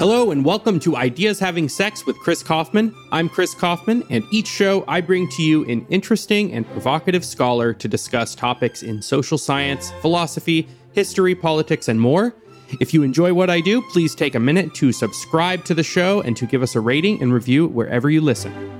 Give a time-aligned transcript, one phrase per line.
[0.00, 2.94] Hello, and welcome to Ideas Having Sex with Chris Kaufman.
[3.12, 7.74] I'm Chris Kaufman, and each show I bring to you an interesting and provocative scholar
[7.74, 12.34] to discuss topics in social science, philosophy, history, politics, and more.
[12.80, 16.22] If you enjoy what I do, please take a minute to subscribe to the show
[16.22, 18.79] and to give us a rating and review wherever you listen.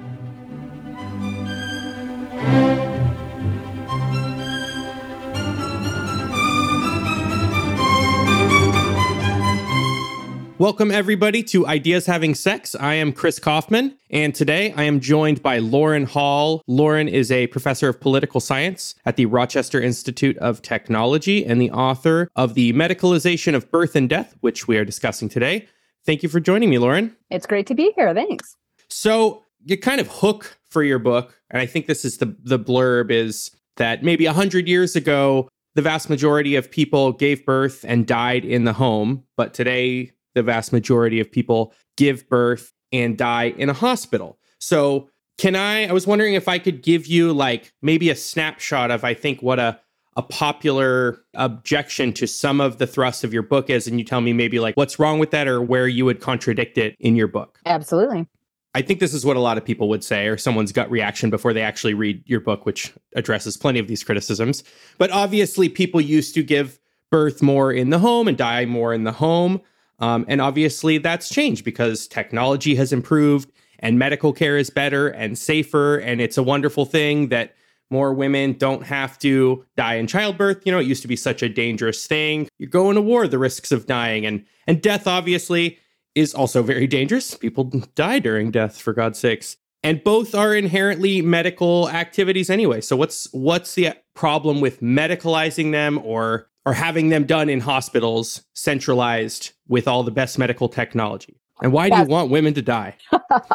[10.61, 12.75] Welcome, everybody, to Ideas Having Sex.
[12.75, 16.63] I am Chris Kaufman, and today I am joined by Lauren Hall.
[16.67, 21.71] Lauren is a professor of political science at the Rochester Institute of Technology and the
[21.71, 25.67] author of The Medicalization of Birth and Death, which we are discussing today.
[26.05, 27.17] Thank you for joining me, Lauren.
[27.31, 28.13] It's great to be here.
[28.13, 28.55] Thanks.
[28.91, 32.59] So, your kind of hook for your book, and I think this is the, the
[32.59, 38.07] blurb, is that maybe 100 years ago, the vast majority of people gave birth and
[38.07, 43.55] died in the home, but today the vast majority of people give birth and die
[43.57, 44.39] in a hospital.
[44.59, 48.91] So, can I I was wondering if I could give you like maybe a snapshot
[48.91, 49.81] of I think what a
[50.17, 54.21] a popular objection to some of the thrust of your book is and you tell
[54.21, 57.29] me maybe like what's wrong with that or where you would contradict it in your
[57.29, 57.59] book.
[57.65, 58.27] Absolutely.
[58.75, 61.29] I think this is what a lot of people would say, or someone's gut reaction
[61.29, 64.63] before they actually read your book, which addresses plenty of these criticisms.
[64.97, 66.79] But obviously, people used to give
[67.11, 69.61] birth more in the home and die more in the home.
[70.01, 75.37] Um, and obviously, that's changed because technology has improved and medical care is better and
[75.37, 75.97] safer.
[75.97, 77.55] And it's a wonderful thing that
[77.91, 80.65] more women don't have to die in childbirth.
[80.65, 82.49] You know, it used to be such a dangerous thing.
[82.59, 85.79] You're going to war, the risks of dying and and death obviously
[86.15, 87.35] is also very dangerous.
[87.35, 89.57] People die during death for God's sakes.
[89.83, 92.83] And both are inherently medical activities anyway.
[92.83, 98.45] So what's what's the problem with medicalizing them or or having them done in hospitals
[98.55, 101.35] centralized with all the best medical technology?
[101.61, 102.97] And why do you want women to die?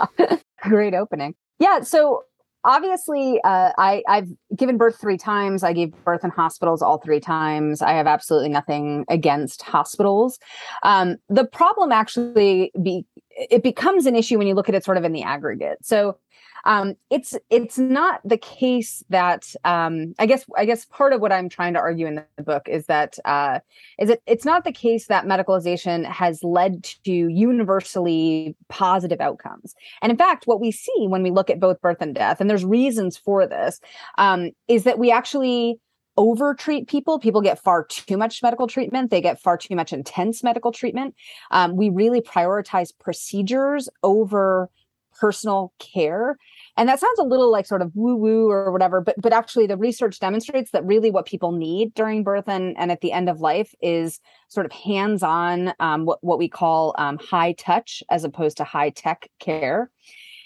[0.61, 1.33] Great opening.
[1.57, 1.79] Yeah.
[1.79, 2.23] So
[2.65, 5.63] obviously, uh, I, I've given birth three times.
[5.63, 7.81] I gave birth in hospitals all three times.
[7.81, 10.37] I have absolutely nothing against hospitals.
[10.83, 14.97] Um, the problem actually be it becomes an issue when you look at it sort
[14.97, 15.79] of in the aggregate.
[15.83, 16.17] So
[16.65, 21.31] um, it's it's not the case that um, I guess I guess part of what
[21.31, 23.59] I'm trying to argue in the book is that uh,
[23.99, 29.75] is it it's not the case that medicalization has led to universally positive outcomes.
[30.01, 32.49] And in fact, what we see when we look at both birth and death, and
[32.49, 33.79] there's reasons for this,
[34.17, 35.79] um, is that we actually
[36.17, 37.19] overtreat people.
[37.19, 39.11] People get far too much medical treatment.
[39.11, 41.15] They get far too much intense medical treatment.
[41.51, 44.69] Um, we really prioritize procedures over
[45.17, 46.37] personal care
[46.77, 49.65] and that sounds a little like sort of woo woo or whatever but but actually
[49.65, 53.29] the research demonstrates that really what people need during birth and, and at the end
[53.29, 58.03] of life is sort of hands on um, what, what we call um, high touch
[58.09, 59.89] as opposed to high tech care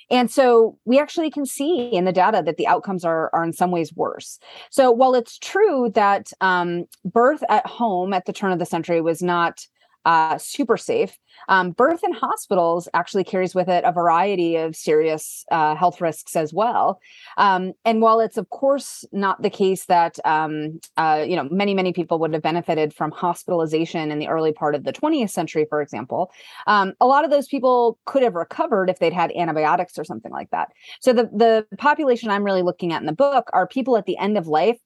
[0.10, 3.54] and so we actually can see in the data that the outcomes are, are in
[3.54, 4.40] some ways worse.
[4.72, 9.02] So while it's true that um, birth at home at the turn of the century
[9.02, 9.66] was not
[10.06, 11.18] uh, super safe.
[11.48, 16.36] Um, birth in hospitals actually carries with it a variety of serious uh, health risks
[16.36, 17.00] as well.
[17.38, 21.74] Um, and while it's of course not the case that um, uh, you know many
[21.74, 25.66] many people would have benefited from hospitalization in the early part of the 20th century,
[25.70, 26.32] for example,
[26.68, 30.32] um, a lot of those people could have recovered if they'd had antibiotics or something
[30.32, 30.70] like that.
[31.02, 34.18] So the the population I'm really looking at in the book are people at the
[34.18, 34.78] end of life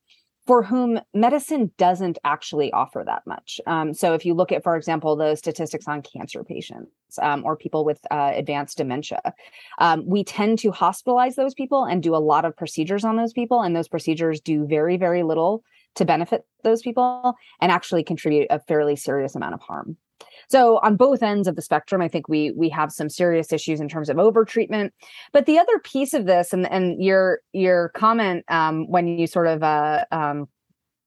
[0.46, 3.62] for whom medicine doesn't actually offer that much.
[3.66, 7.56] Um, so, if you look at, for example, the statistics on cancer patients um, or
[7.56, 9.22] people with uh, advanced dementia,
[9.80, 13.34] um, we tend to hospitalize those people and do a lot of procedures on those
[13.34, 15.64] people, and those procedures do very, very little
[15.96, 19.98] to benefit those people and actually contribute a fairly serious amount of harm.
[20.50, 23.80] So on both ends of the spectrum, I think we we have some serious issues
[23.80, 24.92] in terms of overtreatment.
[25.32, 29.48] But the other piece of this, and and your your comment um, when you sort
[29.48, 30.48] of uh, um,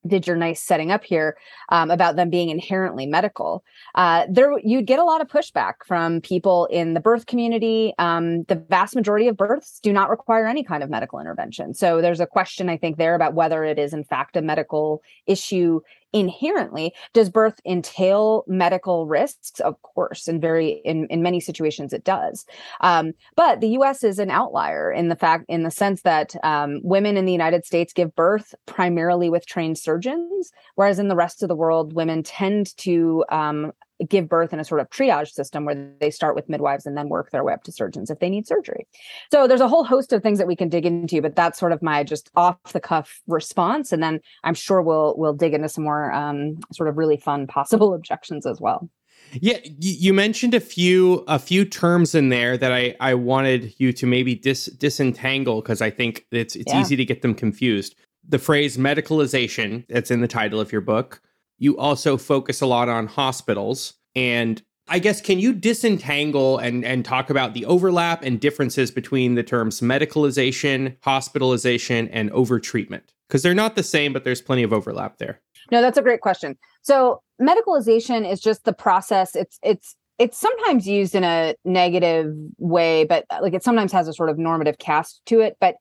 [0.06, 1.36] did your nice setting up here
[1.70, 3.64] um, about them being inherently medical
[3.94, 8.44] uh, there you'd get a lot of pushback from people in the birth community um,
[8.44, 12.20] the vast majority of births do not require any kind of medical intervention so there's
[12.20, 15.80] a question i think there about whether it is in fact a medical issue
[16.16, 19.60] inherently does birth entail medical risks?
[19.60, 22.46] Of course in very in, in many situations it does.
[22.80, 26.80] Um, but the us is an outlier in the fact in the sense that um,
[26.82, 31.42] women in the united states give birth primarily with trained surgeons whereas in the rest
[31.42, 33.72] of the world women tend to um,
[34.08, 37.08] give birth in a sort of triage system where they start with midwives and then
[37.08, 38.86] work their way up to surgeons if they need surgery.
[39.32, 41.72] So there's a whole host of things that we can dig into, but that's sort
[41.72, 43.92] of my just off the cuff response.
[43.92, 47.46] And then I'm sure we'll we'll dig into some more um, sort of really fun
[47.46, 48.88] possible objections as well.
[49.32, 53.92] Yeah, you mentioned a few a few terms in there that I I wanted you
[53.94, 56.80] to maybe dis disentangle because I think it's it's yeah.
[56.80, 57.96] easy to get them confused.
[58.28, 61.20] The phrase medicalization that's in the title of your book.
[61.58, 67.04] You also focus a lot on hospitals and I guess can you disentangle and and
[67.04, 73.02] talk about the overlap and differences between the terms medicalization, hospitalization, and overtreatment?
[73.28, 75.40] Because they're not the same, but there's plenty of overlap there.
[75.72, 76.56] No, that's a great question.
[76.82, 79.34] So medicalization is just the process.
[79.34, 84.12] It's it's it's sometimes used in a negative way, but like it sometimes has a
[84.12, 85.56] sort of normative cast to it.
[85.60, 85.74] But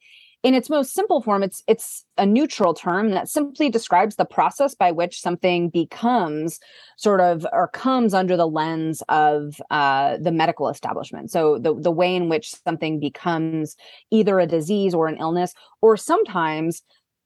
[0.45, 4.75] in its most simple form, it's it's a neutral term that simply describes the process
[4.75, 6.59] by which something becomes
[6.97, 11.31] sort of or comes under the lens of uh, the medical establishment.
[11.31, 13.75] So the the way in which something becomes
[14.12, 16.83] either a disease or an illness, or sometimes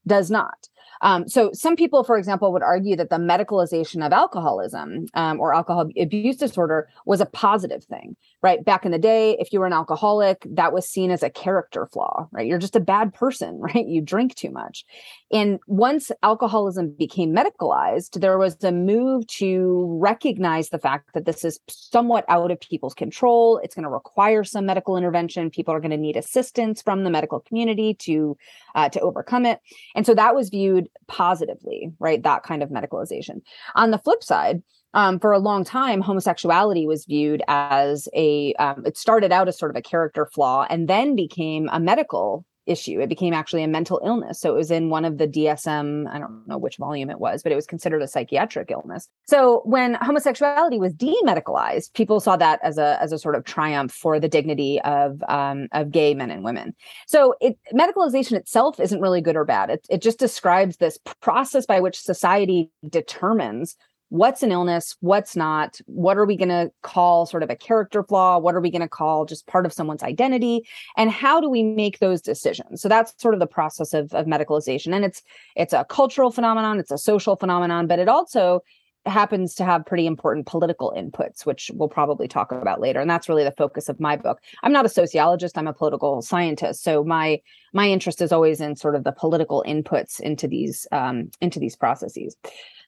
[0.08, 0.70] does not.
[1.02, 5.54] Um, so some people, for example, would argue that the medicalization of alcoholism um, or
[5.54, 8.64] alcohol abuse disorder was a positive thing, right?
[8.64, 11.88] Back in the day, if you were an alcoholic, that was seen as a character
[11.92, 12.48] flaw, right?
[12.48, 13.86] You're just a bad person, right?
[13.86, 14.86] You drink too much.
[15.32, 21.44] And once alcoholism became medicalized, there was a move to recognize the fact that this
[21.44, 23.60] is somewhat out of people's control.
[23.64, 25.50] It's going to require some medical intervention.
[25.50, 28.38] People are going to need assistance from the medical community to
[28.76, 29.60] uh, to overcome it.
[29.96, 32.22] And so that was viewed positively, right?
[32.24, 33.42] That kind of medicalization.
[33.76, 34.62] On the flip side,
[34.94, 39.58] um, for a long time, homosexuality was viewed as a, um, it started out as
[39.58, 43.00] sort of a character flaw and then became a medical issue.
[43.02, 44.40] It became actually a mental illness.
[44.40, 47.42] So it was in one of the DSM, I don't know which volume it was,
[47.42, 49.10] but it was considered a psychiatric illness.
[49.28, 53.92] So when homosexuality was demedicalized, people saw that as a as a sort of triumph
[53.92, 56.76] for the dignity of um, of gay men and women.
[57.08, 59.72] So it medicalization itself isn't really good or bad.
[59.72, 63.76] It, it just describes this process by which society determines
[64.10, 68.04] what's an illness, what's not, what are we going to call sort of a character
[68.04, 70.68] flaw, what are we going to call just part of someone's identity,
[70.98, 72.82] and how do we make those decisions?
[72.82, 74.96] So that's sort of the process of, of medicalization.
[74.96, 75.22] And it's
[75.56, 78.64] it's a cultural phenomenon, it's a social phenomenon, but it also
[79.06, 83.00] happens to have pretty important political inputs, which we'll probably talk about later.
[83.00, 84.40] And that's really the focus of my book.
[84.64, 86.84] I'm not a sociologist, I'm a political scientist.
[86.84, 87.42] So my
[87.74, 91.76] my interest is always in sort of the political inputs into these um, into these
[91.76, 92.36] processes.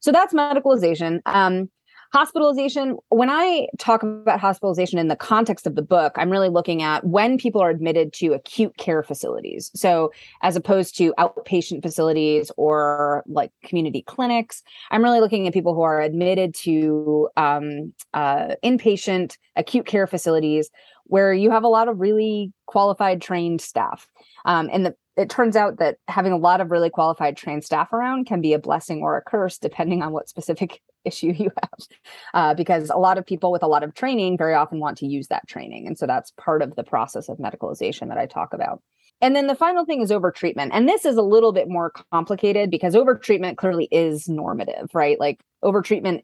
[0.01, 1.21] So that's medicalization.
[1.25, 1.69] Um,
[2.13, 6.81] hospitalization, when I talk about hospitalization in the context of the book, I'm really looking
[6.81, 9.71] at when people are admitted to acute care facilities.
[9.75, 10.11] So,
[10.41, 14.61] as opposed to outpatient facilities or like community clinics,
[14.91, 20.69] I'm really looking at people who are admitted to um, uh, inpatient acute care facilities
[21.05, 24.07] where you have a lot of really qualified trained staff.
[24.45, 27.91] Um, and the it turns out that having a lot of really qualified trained staff
[27.91, 31.87] around can be a blessing or a curse depending on what specific issue you have
[32.33, 35.07] uh, because a lot of people with a lot of training very often want to
[35.07, 38.53] use that training and so that's part of the process of medicalization that i talk
[38.53, 38.81] about
[39.23, 42.71] and then the final thing is overtreatment and this is a little bit more complicated
[42.71, 46.21] because overtreatment clearly is normative right like overtreatment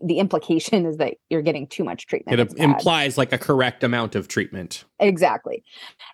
[0.00, 2.40] the implication is that you're getting too much treatment.
[2.40, 4.84] It implies like a correct amount of treatment.
[4.98, 5.62] Exactly.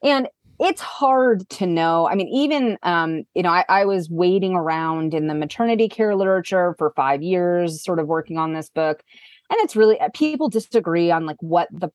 [0.03, 0.29] And
[0.61, 2.07] it's hard to know.
[2.07, 6.15] I mean, even um, you know, I, I, was waiting around in the maternity care
[6.15, 9.03] literature for five years, sort of working on this book,
[9.49, 11.91] and it's really uh, people disagree on like what the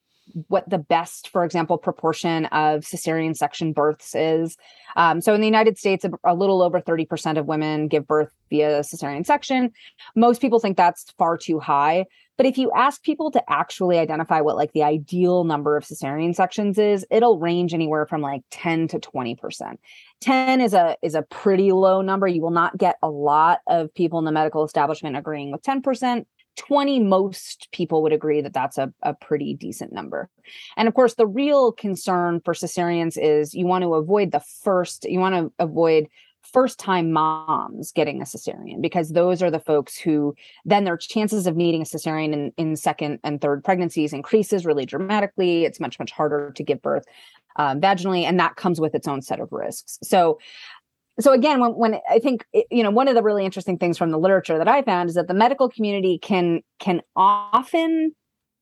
[0.48, 4.58] what the best, for example, proportion of cesarean section births is.
[4.96, 8.30] Um, so in the United States, a, a little over 30% of women give birth
[8.50, 9.72] via cesarean section.
[10.16, 12.06] Most people think that's far too high.
[12.38, 16.36] But if you ask people to actually identify what like the ideal number of cesarean
[16.36, 19.78] sections is, it'll range anywhere from like 10 to 20%.
[20.22, 22.28] 10 is a is a pretty low number.
[22.28, 26.26] You will not get a lot of people in the medical establishment agreeing with 10%.
[26.58, 30.30] 20 most people would agree that that's a, a pretty decent number
[30.78, 35.04] and of course the real concern for cesareans is you want to avoid the first
[35.04, 36.08] you want to avoid
[36.52, 40.36] first time moms getting a cesarean because those are the folks who
[40.66, 44.86] then their chances of needing a cesarean in, in second and third pregnancies increases really
[44.86, 45.66] dramatically.
[45.66, 47.06] It's much much harder to give birth
[47.58, 50.00] um, vaginally and that comes with its own set of risks.
[50.04, 50.40] So
[51.20, 54.12] so again when, when i think you know one of the really interesting things from
[54.12, 58.14] the literature that i found is that the medical community can can often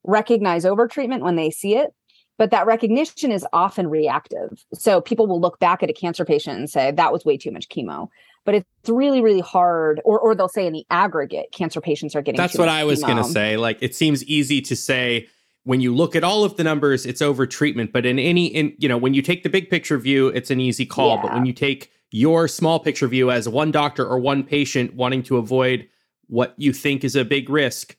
[0.03, 1.91] recognize overtreatment when they see it
[2.37, 4.65] but that recognition is often reactive.
[4.73, 7.51] So people will look back at a cancer patient and say, that was way too
[7.51, 8.09] much chemo.
[8.45, 12.21] But it's really, really hard, or or they'll say in the aggregate, cancer patients are
[12.21, 12.37] getting.
[12.37, 13.55] That's what I was going to say.
[13.55, 15.27] Like it seems easy to say
[15.63, 17.93] when you look at all of the numbers, it's over treatment.
[17.93, 20.59] But in any, in you know, when you take the big picture view, it's an
[20.59, 21.15] easy call.
[21.15, 21.21] Yeah.
[21.21, 25.23] But when you take your small picture view as one doctor or one patient wanting
[25.23, 25.87] to avoid
[26.27, 27.95] what you think is a big risk,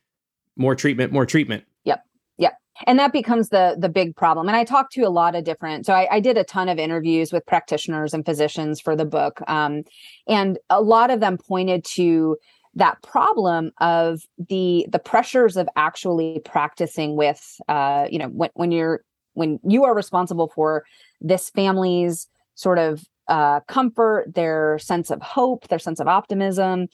[0.57, 1.65] more treatment, more treatment.
[2.87, 4.49] And that becomes the the big problem.
[4.49, 6.79] And i talked to a lot of different so I, I, did a ton of
[6.79, 9.83] interviews with practitioners and physicians for the book um,
[10.27, 12.37] and a lot of them pointed to
[12.75, 18.73] that problem of the the pressures of actually practicing with uh, you know when, when
[18.73, 19.05] you're
[19.35, 20.85] when you are responsible for
[21.21, 26.87] this family's sort of uh, comfort their sense of hope their sense of optimism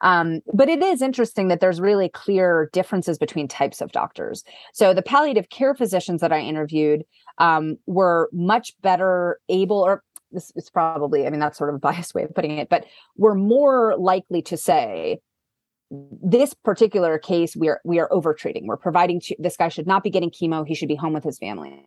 [0.00, 4.44] um, but it is interesting that there's really clear differences between types of doctors.
[4.72, 7.04] So the palliative care physicians that I interviewed
[7.38, 11.78] um, were much better able, or this is probably, I mean, that's sort of a
[11.78, 12.84] biased way of putting it, but
[13.16, 15.20] were more likely to say,
[16.22, 18.66] this particular case we are we are overtreating.
[18.66, 20.66] We're providing this guy should not be getting chemo.
[20.66, 21.86] He should be home with his family.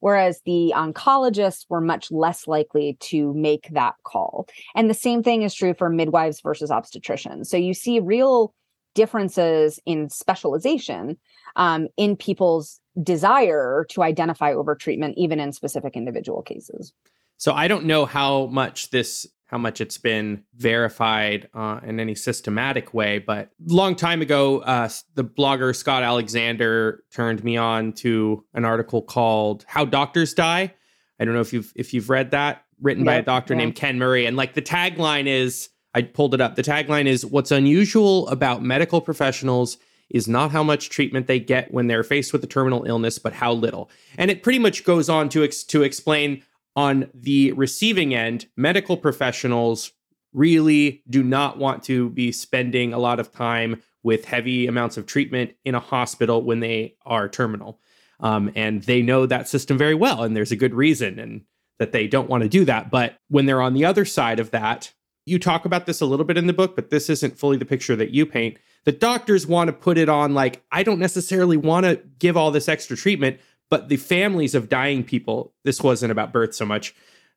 [0.00, 4.48] Whereas the oncologists were much less likely to make that call.
[4.74, 7.46] And the same thing is true for midwives versus obstetricians.
[7.46, 8.54] So you see real
[8.94, 11.16] differences in specialization
[11.56, 16.92] um, in people's desire to identify overtreatment even in specific individual cases.
[17.36, 22.14] So I don't know how much this how much it's been verified uh, in any
[22.14, 23.18] systematic way.
[23.18, 29.02] But long time ago, uh, the blogger Scott Alexander turned me on to an article
[29.02, 30.72] called "How Doctors Die."
[31.20, 33.98] I don't know if you've if you've read that, written by a doctor named Ken
[33.98, 36.54] Murray, and like the tagline is, I pulled it up.
[36.54, 39.78] The tagline is, "What's unusual about medical professionals."
[40.10, 43.34] Is not how much treatment they get when they're faced with a terminal illness, but
[43.34, 43.90] how little.
[44.16, 46.42] And it pretty much goes on to ex- to explain
[46.78, 49.90] on the receiving end, medical professionals
[50.32, 55.04] really do not want to be spending a lot of time with heavy amounts of
[55.04, 57.80] treatment in a hospital when they are terminal.
[58.20, 61.42] Um, and they know that system very well, and there's a good reason and
[61.80, 62.92] that they don't want to do that.
[62.92, 64.92] But when they're on the other side of that,
[65.26, 67.64] you talk about this a little bit in the book, but this isn't fully the
[67.64, 68.56] picture that you paint.
[68.84, 72.52] The doctors want to put it on like, I don't necessarily want to give all
[72.52, 76.94] this extra treatment, but the families of dying people, this wasn't about birth so much,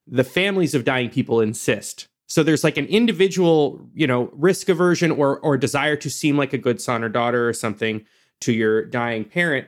[0.08, 2.08] the families of dying people insist.
[2.28, 6.54] So there's like an individual, you know, risk aversion or or desire to seem like
[6.54, 8.06] a good son or daughter or something
[8.42, 9.68] to your dying parent.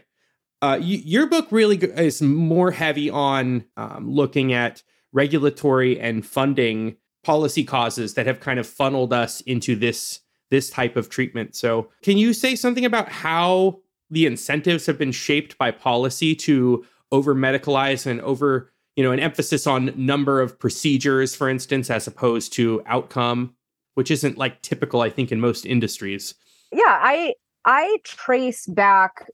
[0.62, 7.66] Uh, your book really is more heavy on um, looking at regulatory and funding policy
[7.66, 11.56] causes that have kind of funneled us into this this type of treatment.
[11.56, 13.80] So, can you say something about how
[14.14, 19.20] the incentives have been shaped by policy to over medicalize and over you know an
[19.20, 23.56] emphasis on number of procedures for instance as opposed to outcome
[23.96, 26.36] which isn't like typical i think in most industries.
[26.72, 27.34] Yeah i
[27.66, 29.28] i trace back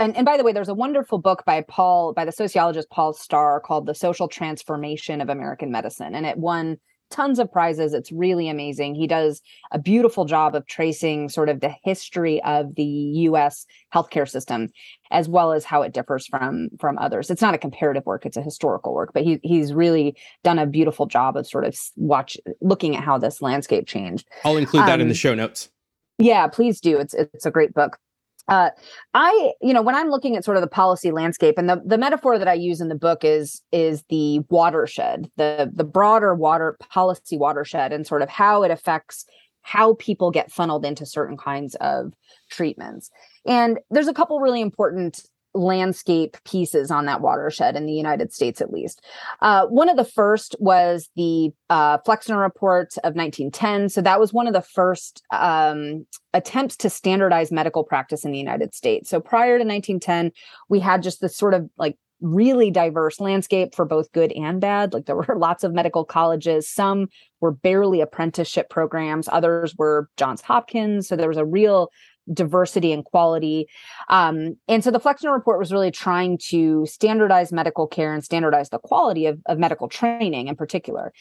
[0.00, 3.12] and, and by the way there's a wonderful book by paul by the sociologist paul
[3.12, 6.76] starr called the social transformation of american medicine and it won
[7.10, 7.94] tons of prizes.
[7.94, 8.94] It's really amazing.
[8.94, 14.28] He does a beautiful job of tracing sort of the history of the US healthcare
[14.28, 14.68] system
[15.10, 17.30] as well as how it differs from from others.
[17.30, 20.66] It's not a comparative work, it's a historical work, but he he's really done a
[20.66, 24.26] beautiful job of sort of watch looking at how this landscape changed.
[24.44, 25.70] I'll include that um, in the um, show notes.
[26.18, 26.98] Yeah, please do.
[26.98, 27.98] It's it's a great book
[28.48, 28.70] uh,
[29.14, 31.98] I, you know, when I'm looking at sort of the policy landscape, and the, the
[31.98, 36.76] metaphor that I use in the book is is the watershed, the the broader water
[36.80, 39.24] policy watershed, and sort of how it affects
[39.62, 42.12] how people get funneled into certain kinds of
[42.50, 43.10] treatments.
[43.46, 45.22] And there's a couple really important
[45.54, 49.04] landscape pieces on that watershed in the United States, at least.
[49.40, 53.88] Uh, one of the first was the uh, Flexner Report of 1910.
[53.88, 58.38] So that was one of the first um, attempts to standardize medical practice in the
[58.38, 59.08] United States.
[59.08, 60.32] So prior to 1910,
[60.68, 64.92] we had just this sort of like really diverse landscape for both good and bad.
[64.92, 66.68] Like there were lots of medical colleges.
[66.68, 67.08] Some
[67.40, 69.28] were barely apprenticeship programs.
[69.30, 71.08] Others were Johns Hopkins.
[71.08, 71.90] So there was a real
[72.32, 73.68] diversity and quality.
[74.08, 78.70] Um, and so the Flexner report was really trying to standardize medical care and standardize
[78.70, 81.12] the quality of, of medical training in particular.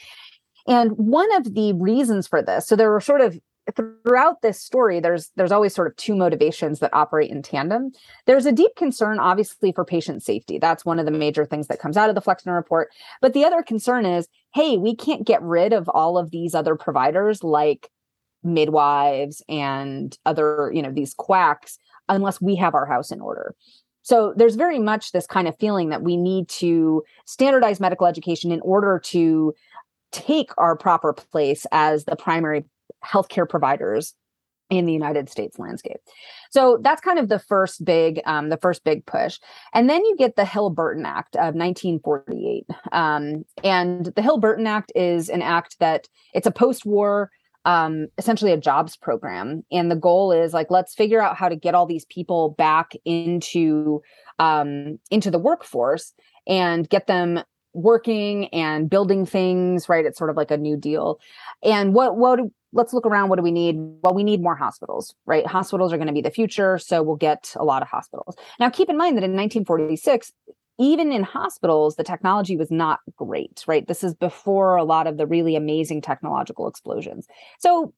[0.68, 3.38] And one of the reasons for this, so there were sort of
[3.76, 7.92] throughout this story there's there's always sort of two motivations that operate in tandem
[8.26, 11.80] there's a deep concern obviously for patient safety that's one of the major things that
[11.80, 12.90] comes out of the flexner report
[13.22, 16.76] but the other concern is hey we can't get rid of all of these other
[16.76, 17.90] providers like
[18.44, 21.78] midwives and other you know these quacks
[22.10, 23.56] unless we have our house in order
[24.04, 28.52] so there's very much this kind of feeling that we need to standardize medical education
[28.52, 29.54] in order to
[30.12, 32.66] take our proper place as the primary
[33.04, 34.14] healthcare providers
[34.70, 36.00] in the United States landscape.
[36.50, 39.40] So that's kind of the first big, um, the first big push.
[39.74, 42.66] And then you get the Hill-Burton Act of 1948.
[42.92, 47.30] Um, and the Hill-Burton Act is an act that it's a post-war
[47.66, 49.64] um, essentially a jobs program.
[49.72, 52.94] And the goal is like, let's figure out how to get all these people back
[53.06, 54.02] into
[54.40, 56.14] um, into the workforce
[56.48, 57.44] and get them
[57.74, 59.88] working and building things.
[59.88, 60.06] Right?
[60.06, 61.20] It's sort of like a new deal.
[61.64, 62.40] And what what
[62.74, 63.30] let's look around.
[63.30, 63.76] What do we need?
[63.78, 65.16] Well, we need more hospitals.
[65.26, 65.46] Right?
[65.46, 68.36] Hospitals are going to be the future, so we'll get a lot of hospitals.
[68.60, 70.32] Now, keep in mind that in 1946
[70.80, 73.88] even in hospitals, the technology was not great, right?
[73.88, 77.28] This is before a lot of the really amazing technological explosions.
[77.60, 77.94] So,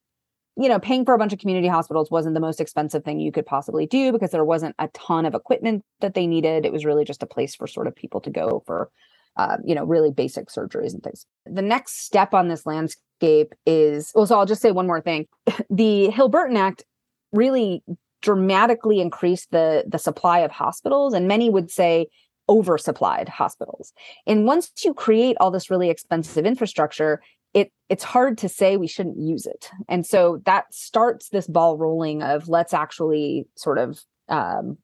[0.57, 3.31] you know, paying for a bunch of community hospitals wasn't the most expensive thing you
[3.31, 6.65] could possibly do because there wasn't a ton of equipment that they needed.
[6.65, 8.89] It was really just a place for sort of people to go for,
[9.37, 11.25] uh, you know, really basic surgeries and things.
[11.45, 15.27] The next step on this landscape is, well, so I'll just say one more thing.
[15.69, 16.83] the Hill-Burton Act
[17.31, 17.83] really
[18.21, 22.07] dramatically increased the the supply of hospitals and many would say
[22.49, 23.93] oversupplied hospitals.
[24.27, 27.21] And once you create all this really expensive infrastructure,
[27.53, 29.69] it it's hard to say we shouldn't use it.
[29.87, 33.99] And so that starts this ball rolling of let's actually sort of
[34.29, 34.77] um,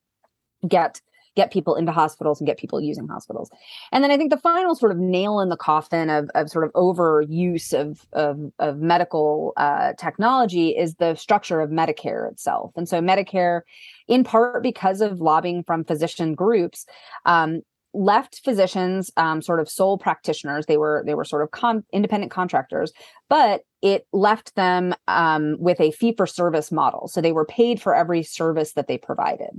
[0.68, 1.01] get
[1.35, 3.50] get people into hospitals and get people using hospitals.
[3.91, 6.65] And then I think the final sort of nail in the coffin of, of sort
[6.65, 12.71] of overuse of, of, of medical uh, technology is the structure of Medicare itself.
[12.75, 13.61] And so Medicare
[14.07, 16.85] in part because of lobbying from physician groups,
[17.25, 17.61] um,
[17.93, 20.65] left physicians um, sort of sole practitioners.
[20.65, 22.91] They were they were sort of con- independent contractors,
[23.29, 27.07] but it left them um, with a fee for service model.
[27.07, 29.51] So they were paid for every service that they provided,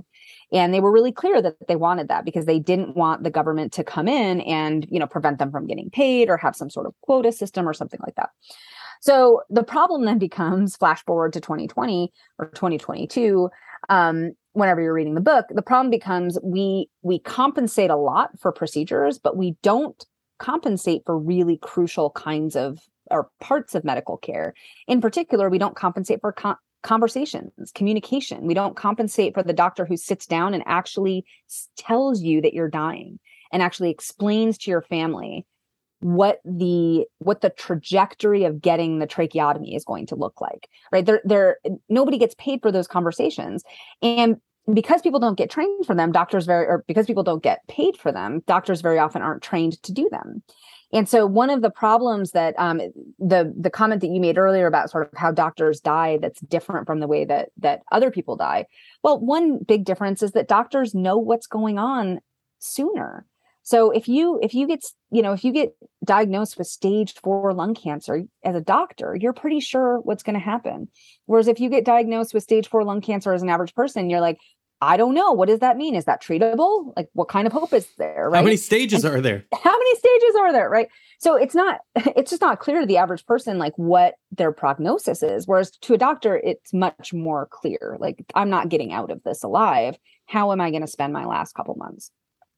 [0.52, 3.72] and they were really clear that they wanted that because they didn't want the government
[3.72, 6.86] to come in and you know prevent them from getting paid or have some sort
[6.86, 8.30] of quota system or something like that.
[9.00, 13.50] So the problem then becomes flash forward to 2020 or 2022.
[13.88, 18.52] Um, whenever you're reading the book the problem becomes we we compensate a lot for
[18.52, 20.04] procedures but we don't
[20.38, 22.78] compensate for really crucial kinds of
[23.10, 24.54] or parts of medical care
[24.86, 26.32] in particular we don't compensate for
[26.82, 28.46] conversations communication.
[28.46, 31.24] We don't compensate for the doctor who sits down and actually
[31.76, 33.18] tells you that you're dying
[33.52, 35.46] and actually explains to your family
[36.00, 41.06] what the what the trajectory of getting the tracheotomy is going to look like right?
[41.06, 43.62] There there nobody gets paid for those conversations.
[44.02, 44.38] And
[44.72, 47.96] because people don't get trained for them doctors very or because people don't get paid
[47.96, 50.42] for them doctors very often aren't trained to do them
[50.92, 52.78] and so one of the problems that um,
[53.18, 56.86] the the comment that you made earlier about sort of how doctors die that's different
[56.86, 58.66] from the way that that other people die
[59.02, 62.20] well one big difference is that doctors know what's going on
[62.58, 63.26] sooner
[63.62, 65.74] so if you if you get you know if you get
[66.04, 70.40] diagnosed with stage 4 lung cancer as a doctor, you're pretty sure what's going to
[70.40, 70.88] happen.
[71.26, 74.20] Whereas if you get diagnosed with stage 4 lung cancer as an average person, you're
[74.20, 74.38] like
[74.82, 75.30] I don't know.
[75.30, 75.94] What does that mean?
[75.94, 76.92] Is that treatable?
[76.96, 78.38] Like what kind of hope is there, right?
[78.38, 79.44] How many stages and are there?
[79.54, 80.88] How many stages are there, right?
[81.20, 85.22] So it's not it's just not clear to the average person like what their prognosis
[85.22, 85.46] is.
[85.46, 87.96] Whereas to a doctor, it's much more clear.
[88.00, 89.96] Like I'm not getting out of this alive.
[90.26, 92.10] How am I going to spend my last couple months?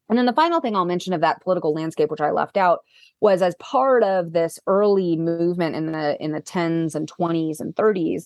[0.08, 2.80] And then the final thing I'll mention of that political landscape, which I left out,
[3.20, 7.74] was as part of this early movement in the in the 10s and 20s and
[7.74, 8.24] 30s,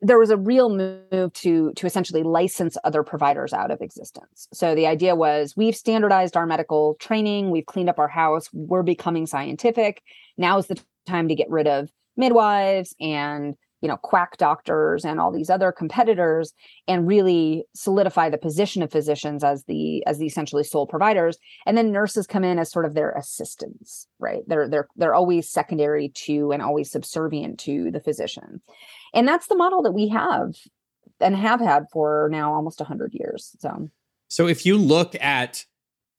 [0.00, 4.48] there was a real move to to essentially license other providers out of existence.
[4.52, 8.82] So the idea was we've standardized our medical training, we've cleaned up our house, we're
[8.82, 10.02] becoming scientific.
[10.36, 15.20] Now is the time to get rid of midwives and you know quack doctors and
[15.20, 16.54] all these other competitors
[16.88, 21.36] and really solidify the position of physicians as the as the essentially sole providers.
[21.66, 24.42] And then nurses come in as sort of their assistants right?
[24.46, 28.62] They're they're they're always secondary to and always subservient to the physician.
[29.12, 30.54] And that's the model that we have
[31.20, 33.90] and have had for now almost 100 years so.
[34.28, 35.64] So if you look at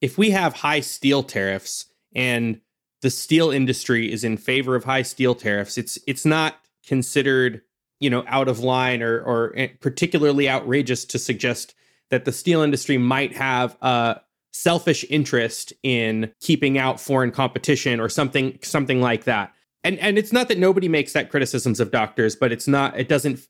[0.02, 2.62] if we have high steel tariffs and
[3.02, 7.62] the steel industry is in favor of high steel tariffs it's it's not considered,
[8.00, 11.76] you know, out of line or or eh, particularly outrageous to suggest
[12.10, 14.22] that the steel industry might have a
[14.54, 19.54] selfish interest in keeping out foreign competition or something something like that.
[19.84, 23.08] And and it's not that nobody makes that criticisms of doctors, but it's not it
[23.08, 23.46] doesn't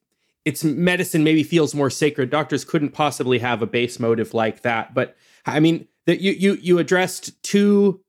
[0.45, 2.29] it's medicine maybe feels more sacred.
[2.29, 4.93] Doctors couldn't possibly have a base motive like that.
[4.93, 8.01] But I mean, that you you you addressed two,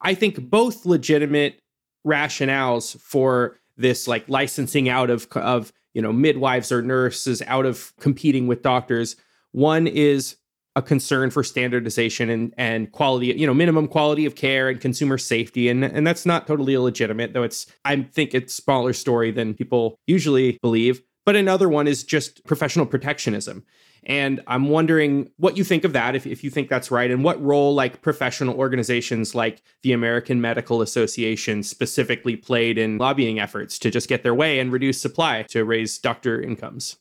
[0.00, 1.60] I think both legitimate
[2.06, 7.92] rationales for this like licensing out of of you know midwives or nurses out of
[8.00, 9.16] competing with doctors.
[9.52, 10.36] One is
[10.76, 15.16] a concern for standardization and and quality, you know, minimum quality of care and consumer
[15.16, 17.42] safety, and and that's not totally illegitimate, though.
[17.42, 21.02] It's I think it's smaller story than people usually believe.
[21.24, 23.64] but another one is just professional protectionism.
[24.06, 27.24] And I'm wondering what you think of that, if, if you think that's right, and
[27.24, 33.80] what role like professional organizations like the American Medical Association specifically played in lobbying efforts
[33.80, 36.96] to just get their way and reduce supply to raise doctor incomes.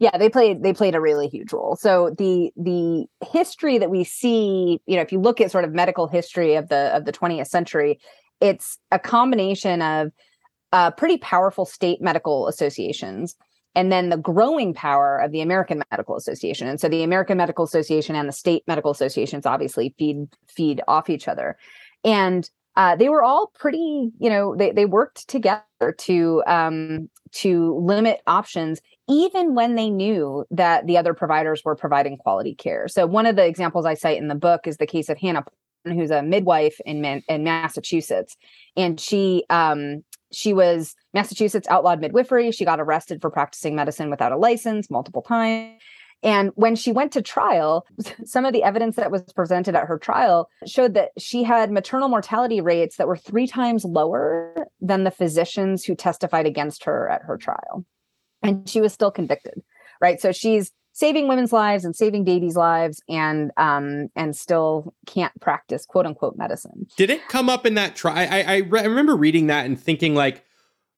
[0.00, 1.76] Yeah, they played they played a really huge role.
[1.76, 5.72] So the the history that we see, you know, if you look at sort of
[5.72, 8.00] medical history of the of the 20th century,
[8.40, 10.10] it's a combination of
[10.72, 13.36] uh, pretty powerful state medical associations
[13.74, 16.66] and then the growing power of the American Medical Association.
[16.66, 21.08] And so the American Medical Association and the state medical associations obviously feed feed off
[21.08, 21.56] each other.
[22.04, 27.78] And uh, they were all pretty, you know, they they worked together to um, to
[27.78, 32.88] limit options, even when they knew that the other providers were providing quality care.
[32.88, 35.44] So one of the examples I cite in the book is the case of Hannah,
[35.84, 38.36] who's a midwife in in Massachusetts,
[38.76, 42.52] and she um, she was Massachusetts outlawed midwifery.
[42.52, 45.80] She got arrested for practicing medicine without a license multiple times.
[46.22, 47.86] And when she went to trial,
[48.24, 52.08] some of the evidence that was presented at her trial showed that she had maternal
[52.08, 57.22] mortality rates that were three times lower than the physicians who testified against her at
[57.22, 57.84] her trial.
[58.42, 59.62] And she was still convicted,
[60.00, 60.20] right?
[60.20, 65.86] So she's saving women's lives and saving babies' lives and um and still can't practice
[65.86, 66.86] quote unquote medicine.
[66.96, 68.16] Did it come up in that trial?
[68.16, 70.44] I, I, I remember reading that and thinking like,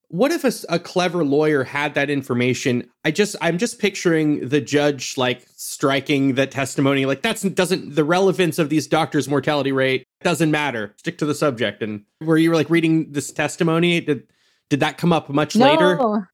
[0.08, 2.90] what if a, a, clever lawyer had that information?
[3.04, 8.04] I just I'm just picturing the judge like striking the testimony like that's doesn't the
[8.04, 10.94] relevance of these doctors' mortality rate doesn't matter.
[10.98, 11.82] Stick to the subject.
[11.82, 14.00] And were you like reading this testimony?
[14.00, 14.26] Did
[14.68, 15.66] did that come up much no.
[15.66, 16.30] later?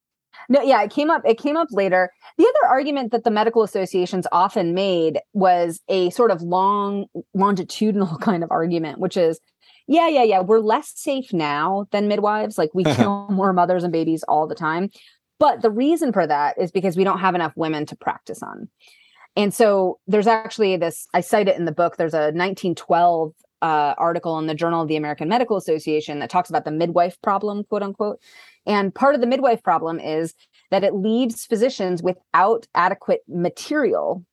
[0.49, 1.23] No, yeah, it came up.
[1.27, 2.11] It came up later.
[2.39, 8.17] The other argument that the medical associations often made was a sort of long, longitudinal
[8.21, 9.41] kind of argument, which is,
[9.87, 12.57] yeah, yeah, yeah, we're less safe now than midwives.
[12.57, 14.91] Like we kill more mothers and babies all the time.
[15.39, 18.69] But the reason for that is because we don't have enough women to practice on.
[19.37, 21.97] And so there's actually this, I cite it in the book.
[21.97, 23.33] There's a 1912
[23.63, 27.21] uh, article in the Journal of the American Medical Association that talks about the midwife
[27.23, 28.21] problem, quote unquote.
[28.67, 30.35] And part of the midwife problem is
[30.71, 34.25] that it leaves physicians without adequate material,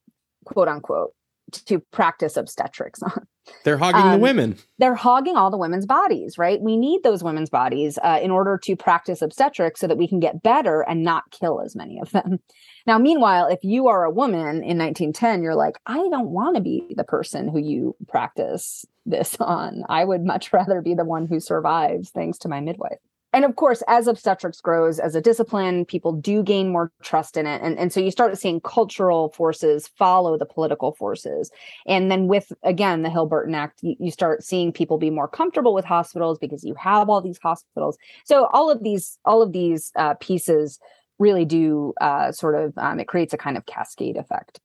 [0.45, 1.13] quote unquote,
[1.51, 3.27] to practice obstetrics on.
[3.63, 4.57] They're hogging um, the women.
[4.79, 6.59] They're hogging all the women's bodies, right?
[6.59, 10.19] We need those women's bodies uh, in order to practice obstetrics so that we can
[10.19, 12.39] get better and not kill as many of them.
[12.87, 16.61] Now, meanwhile, if you are a woman in 1910, you're like, I don't want to
[16.61, 19.81] be the person who you practice this on.
[19.89, 22.99] I would much rather be the one who survives thanks to my midwife
[23.35, 27.45] and of course as obstetrics grows as a discipline people do gain more trust in
[27.45, 27.61] it.
[27.61, 31.51] And, and so you start seeing cultural forces follow the political forces.
[31.85, 35.73] And then with again the hill-burton act you, you start seeing people be more comfortable
[35.73, 37.97] with hospitals because you have all these hospitals.
[38.23, 40.79] So all of these all of these uh, pieces
[41.19, 44.59] really do uh, sort of um, it creates a kind of cascade effect.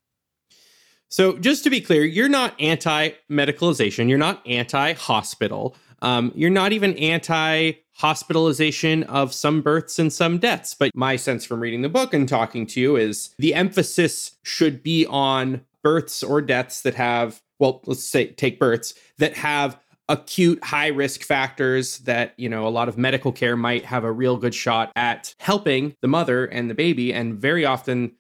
[1.09, 4.09] So just to be clear you're not anti-medicalization.
[4.09, 10.75] You're not anti-hospital um, you're not even anti hospitalization of some births and some deaths.
[10.75, 14.83] But my sense from reading the book and talking to you is the emphasis should
[14.83, 20.63] be on births or deaths that have, well, let's say take births that have acute
[20.65, 24.37] high risk factors that you know a lot of medical care might have a real
[24.37, 28.11] good shot at helping the mother and the baby and very often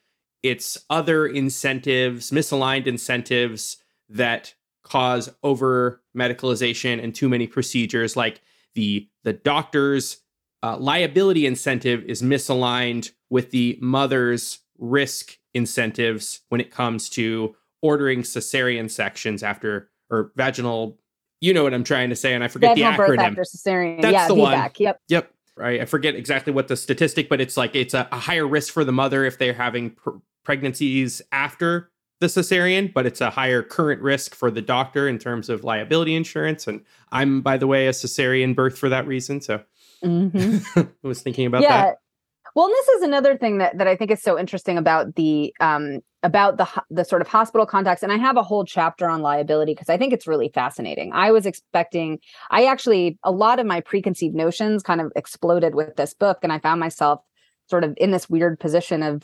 [0.44, 3.76] it's other incentives misaligned incentives
[4.08, 8.40] that cause over medicalization and too many procedures like
[8.74, 10.18] the the doctor's
[10.62, 18.22] uh, liability incentive is misaligned with the mother's risk incentives when it comes to ordering
[18.22, 20.98] cesarean sections after or vaginal
[21.40, 23.06] you know what i'm trying to say and i forget vaginal the acronym.
[23.06, 24.02] birth after cesarean.
[24.02, 24.38] That's yeah, the VBAC.
[24.38, 25.00] one yep.
[25.08, 25.32] Yep.
[25.56, 25.82] Right.
[25.82, 28.82] I forget exactly what the statistic but it's like it's a, a higher risk for
[28.82, 31.89] the mother if they're having pr- pregnancies after
[32.20, 36.14] the cesarean, but it's a higher current risk for the doctor in terms of liability
[36.14, 36.66] insurance.
[36.66, 39.40] And I'm, by the way, a cesarean birth for that reason.
[39.40, 39.62] So
[40.04, 40.80] mm-hmm.
[41.04, 41.87] I was thinking about yeah.
[41.87, 41.96] that.
[42.54, 45.54] Well, and this is another thing that, that I think is so interesting about the
[45.61, 48.02] um, about the the sort of hospital context.
[48.02, 51.12] And I have a whole chapter on liability because I think it's really fascinating.
[51.12, 52.18] I was expecting,
[52.50, 56.52] I actually a lot of my preconceived notions kind of exploded with this book, and
[56.52, 57.20] I found myself
[57.68, 59.22] sort of in this weird position of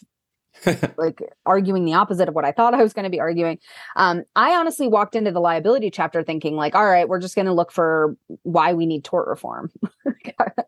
[0.97, 3.59] like arguing the opposite of what I thought I was going to be arguing.
[3.95, 7.47] Um, I honestly walked into the liability chapter thinking, like, all right, we're just going
[7.47, 9.71] to look for why we need tort reform.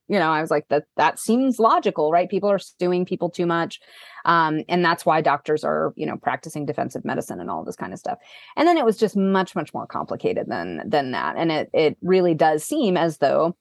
[0.09, 2.29] you know, I was like, that that seems logical, right?
[2.29, 3.81] People are suing people too much,
[4.24, 7.92] um, and that's why doctors are, you know, practicing defensive medicine and all this kind
[7.92, 8.18] of stuff.
[8.57, 11.96] And then it was just much, much more complicated than than that, and it it
[12.03, 13.57] really does seem as though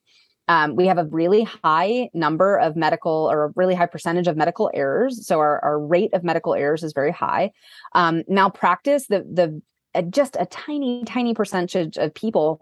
[0.48, 4.36] Um, we have a really high number of medical or a really high percentage of
[4.36, 5.26] medical errors.
[5.26, 7.52] So our, our rate of medical errors is very high.
[7.94, 9.62] Um, malpractice, the the
[9.94, 12.60] uh, just a tiny, tiny percentage of people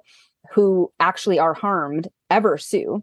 [0.52, 3.02] who actually are harmed ever sue.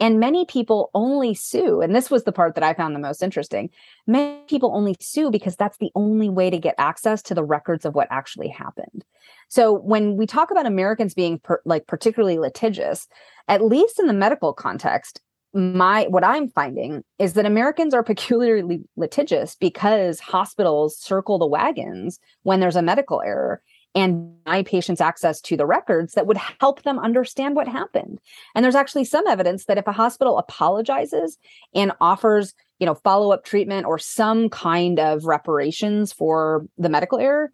[0.00, 1.80] And many people only sue.
[1.80, 3.70] And this was the part that I found the most interesting.
[4.06, 7.84] Many people only sue because that's the only way to get access to the records
[7.84, 9.04] of what actually happened.
[9.48, 13.06] So when we talk about Americans being per, like particularly litigious,
[13.48, 15.20] at least in the medical context,
[15.54, 22.18] my what I'm finding is that Americans are peculiarly litigious because hospitals circle the wagons
[22.42, 23.62] when there's a medical error
[23.94, 28.20] and deny patients access to the records that would help them understand what happened.
[28.54, 31.38] And there's actually some evidence that if a hospital apologizes
[31.74, 37.52] and offers, you know, follow-up treatment or some kind of reparations for the medical error,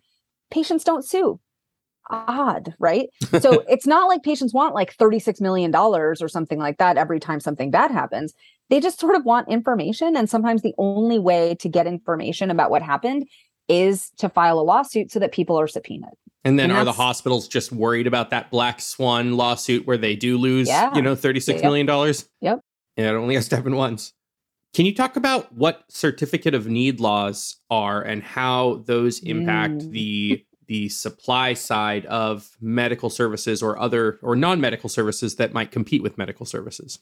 [0.50, 1.40] patients don't sue.
[2.10, 3.08] Odd, right?
[3.40, 7.40] so it's not like patients want like $36 million or something like that every time
[7.40, 8.32] something bad happens.
[8.70, 10.16] They just sort of want information.
[10.16, 13.26] And sometimes the only way to get information about what happened
[13.68, 16.14] is to file a lawsuit so that people are subpoenaed.
[16.44, 20.16] And then and are the hospitals just worried about that black swan lawsuit where they
[20.16, 20.94] do lose, yeah.
[20.94, 22.28] you know, thirty-six million dollars?
[22.40, 22.60] Yep.
[22.96, 24.14] And it only has to happen once.
[24.74, 29.90] Can you talk about what certificate of need laws are and how those impact mm.
[29.90, 36.02] the the supply side of medical services or other or non-medical services that might compete
[36.02, 37.00] with medical services?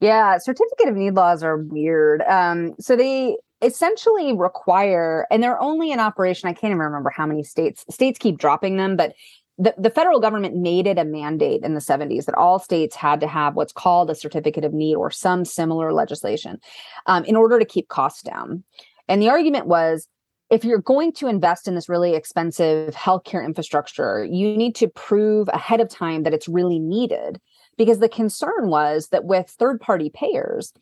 [0.00, 2.22] Yeah, certificate of need laws are weird.
[2.22, 6.48] Um, so they essentially require, and they're only in operation.
[6.48, 7.84] I can't even remember how many states.
[7.90, 9.14] States keep dropping them, but
[9.56, 13.20] the, the federal government made it a mandate in the 70s that all states had
[13.20, 16.60] to have what's called a certificate of need or some similar legislation
[17.06, 18.64] um, in order to keep costs down.
[19.08, 20.08] And the argument was
[20.50, 25.48] if you're going to invest in this really expensive healthcare infrastructure, you need to prove
[25.48, 27.40] ahead of time that it's really needed.
[27.76, 30.72] Because the concern was that with third party payers,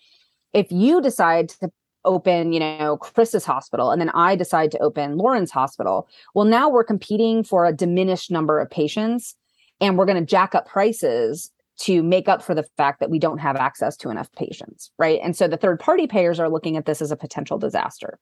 [0.53, 1.71] if you decide to
[2.05, 6.69] open, you know, Chris's hospital and then I decide to open Lauren's hospital, well, now
[6.69, 9.35] we're competing for a diminished number of patients
[9.81, 13.19] and we're going to jack up prices to make up for the fact that we
[13.19, 15.19] don't have access to enough patients, right?
[15.23, 18.19] And so the third party payers are looking at this as a potential disaster.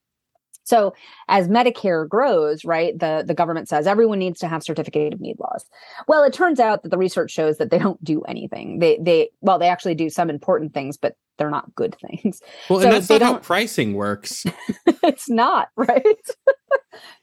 [0.64, 0.94] So
[1.28, 5.36] as Medicare grows, right, the, the government says everyone needs to have certificate of need
[5.38, 5.64] laws.
[6.06, 8.78] Well, it turns out that the research shows that they don't do anything.
[8.78, 12.40] They they well, they actually do some important things, but they're not good things.
[12.68, 14.44] Well, so and that's not how pricing works.
[14.86, 16.04] it's not, right?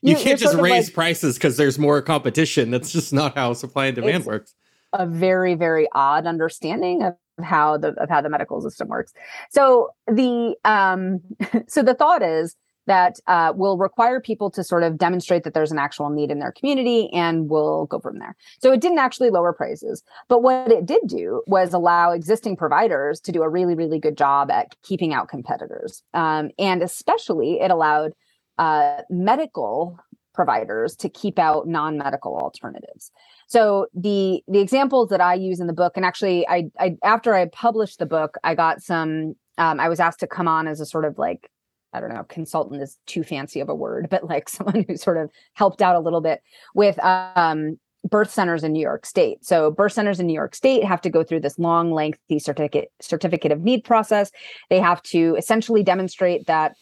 [0.02, 2.72] you, you, can't just raise like, prices because there's more competition.
[2.72, 4.54] That's just not how supply and demand works.
[4.94, 9.14] A very, very odd understanding of how the of how the medical system works.
[9.52, 11.20] So the um
[11.68, 12.56] so the thought is
[12.88, 16.40] that uh, will require people to sort of demonstrate that there's an actual need in
[16.40, 18.36] their community and we'll go from there.
[18.60, 20.04] So it didn't actually lower prices.
[20.28, 24.18] But what it did do was allow existing providers to do a really, really good
[24.18, 26.02] job at keeping out competitors.
[26.14, 28.14] Um, and especially, it allowed
[28.58, 30.00] uh, medical
[30.34, 33.12] providers to keep out non-medical alternatives.
[33.48, 37.34] So the the examples that I use in the book, and actually, I, I after
[37.34, 39.36] I published the book, I got some.
[39.60, 41.50] Um, I was asked to come on as a sort of like
[41.94, 45.18] I don't know, consultant is too fancy of a word, but like someone who sort
[45.18, 46.42] of helped out a little bit
[46.74, 49.44] with um, birth centers in New York State.
[49.44, 52.92] So birth centers in New York State have to go through this long, lengthy certificate
[53.02, 54.32] certificate of need process.
[54.70, 56.76] They have to essentially demonstrate that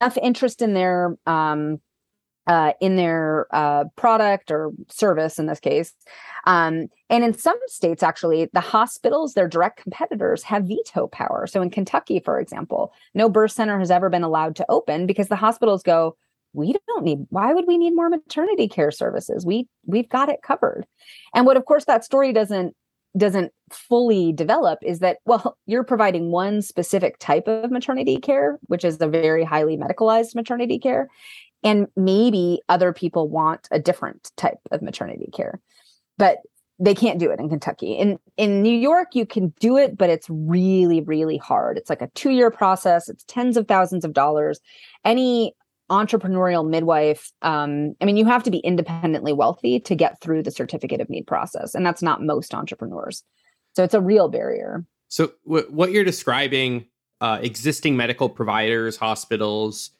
[0.00, 1.80] enough interest in their um,
[2.46, 5.94] uh, in their uh, product or service in this case.
[6.46, 11.46] Um, and in some states, actually, the hospitals, their direct competitors, have veto power.
[11.46, 15.28] So in Kentucky, for example, no birth center has ever been allowed to open because
[15.28, 16.16] the hospitals go,
[16.54, 20.40] we don't need why would we need more maternity care services we we've got it
[20.42, 20.86] covered
[21.34, 22.74] and what of course that story doesn't
[23.16, 28.84] doesn't fully develop is that well you're providing one specific type of maternity care which
[28.84, 31.08] is the very highly medicalized maternity care
[31.64, 35.60] and maybe other people want a different type of maternity care
[36.18, 36.38] but
[36.78, 37.92] they can't do it in Kentucky.
[37.92, 41.78] In in New York you can do it but it's really really hard.
[41.78, 43.08] It's like a 2-year process.
[43.08, 44.60] It's tens of thousands of dollars.
[45.04, 45.54] Any
[45.90, 50.50] entrepreneurial midwife um, I mean you have to be independently wealthy to get through the
[50.50, 53.22] certificate of need process and that's not most entrepreneurs.
[53.76, 54.84] So it's a real barrier.
[55.08, 56.86] So w- what you're describing
[57.20, 59.90] uh, existing medical providers, hospitals,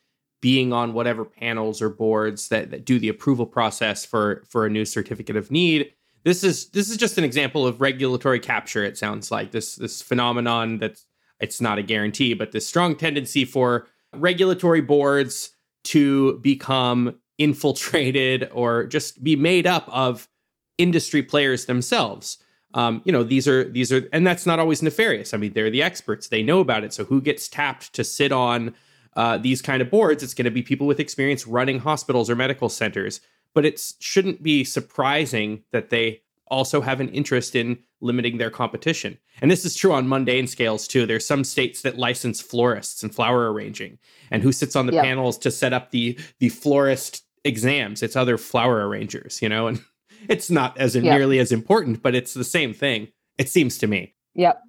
[0.44, 4.70] being on whatever panels or boards that, that do the approval process for for a
[4.70, 5.90] new certificate of need.
[6.24, 9.52] This is this is just an example of regulatory capture it sounds like.
[9.52, 11.06] This this phenomenon that's
[11.40, 15.52] it's not a guarantee but this strong tendency for regulatory boards
[15.84, 20.28] to become infiltrated or just be made up of
[20.76, 22.36] industry players themselves.
[22.74, 25.32] Um, you know these are these are and that's not always nefarious.
[25.32, 26.28] I mean they're the experts.
[26.28, 26.92] They know about it.
[26.92, 28.74] So who gets tapped to sit on
[29.16, 32.36] uh, these kind of boards it's going to be people with experience running hospitals or
[32.36, 33.20] medical centers
[33.54, 39.16] but it shouldn't be surprising that they also have an interest in limiting their competition
[39.40, 43.14] and this is true on mundane scales too there's some states that license florists and
[43.14, 43.98] flower arranging
[44.30, 45.04] and who sits on the yep.
[45.04, 49.82] panels to set up the the florist exams it's other flower arrangers you know and
[50.28, 51.04] it's not as yep.
[51.04, 53.08] nearly as important, but it's the same thing.
[53.38, 54.14] It seems to me.
[54.34, 54.60] Yep.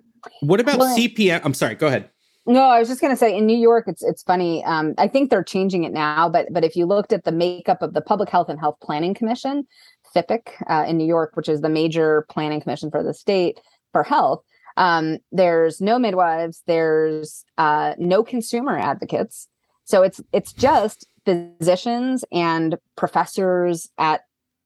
[0.42, 1.42] What about well, CPM?
[1.44, 1.76] I'm sorry.
[1.76, 2.10] Go ahead.
[2.48, 4.64] No, I was just going to say in New York, it's it's funny.
[4.66, 7.82] Um, I think they're changing it now, but but if you looked at the makeup
[7.82, 9.66] of the Public Health and Health Planning Commission,
[10.16, 13.60] FHPC, uh, in New York, which is the major planning commission for the state
[13.92, 14.44] for health,
[14.78, 19.48] um, there's no midwives, there's uh, no consumer advocates,
[19.86, 24.22] so it's it's just physicians and professors at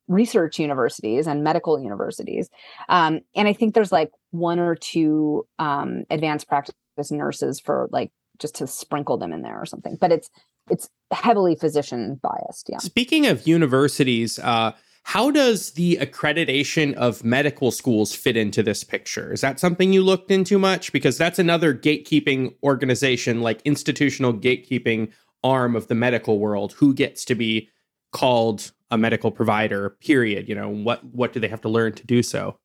[0.10, 2.50] research universities and medical universities.
[2.90, 6.76] Um, and I think there's like one or two um, advanced practice
[7.12, 9.98] nurses for like just to sprinkle them in there or something.
[10.00, 10.30] But it's
[10.70, 12.70] it's heavily physician biased.
[12.70, 12.78] Yeah.
[12.78, 19.34] Speaking of universities, uh, how does the accreditation of medical schools fit into this picture?
[19.34, 20.92] Is that something you looked into much?
[20.92, 25.12] Because that's another gatekeeping organization, like institutional gatekeeping
[25.44, 26.74] arm of the medical world.
[26.74, 27.70] Who gets to be
[28.12, 32.06] called a medical provider period you know what what do they have to learn to
[32.06, 32.58] do so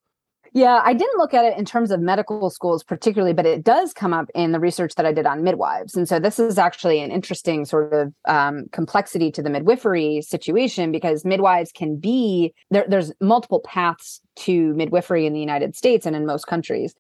[0.54, 3.92] yeah i didn't look at it in terms of medical schools particularly but it does
[3.92, 5.96] come up in the research that i did on midwives.
[5.96, 10.92] And so this is actually an interesting sort of um, complexity to the midwifery situation
[10.92, 16.16] because midwives can be there, there's multiple paths to midwifery in the united states and
[16.16, 16.94] in most countries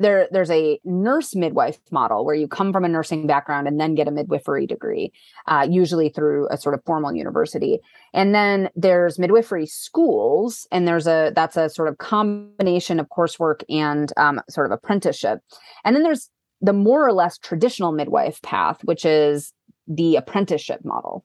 [0.00, 3.94] there there's a nurse midwife model where you come from a nursing background and then
[3.94, 5.12] get a midwifery degree
[5.46, 7.78] uh, usually through a sort of formal university.
[8.12, 13.62] And then there's midwifery schools and there's a that's a sort of combination of coursework
[13.68, 15.40] and um, sort of apprenticeship.
[15.84, 16.30] And then there's
[16.62, 19.52] the more or less traditional midwife path which is
[19.86, 21.24] the apprenticeship model.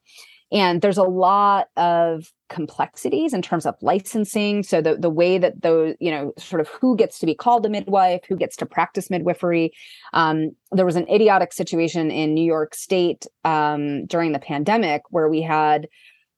[0.51, 4.63] And there's a lot of complexities in terms of licensing.
[4.63, 7.65] So the, the way that those, you know, sort of who gets to be called
[7.65, 9.73] a midwife, who gets to practice midwifery.
[10.13, 15.29] Um, there was an idiotic situation in New York State um, during the pandemic where
[15.29, 15.88] we had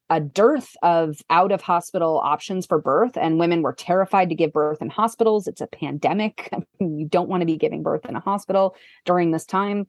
[0.09, 4.53] a dearth of out of hospital options for birth and women were terrified to give
[4.53, 8.19] birth in hospitals it's a pandemic you don't want to be giving birth in a
[8.21, 9.85] hospital during this time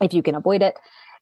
[0.00, 0.76] if you can avoid it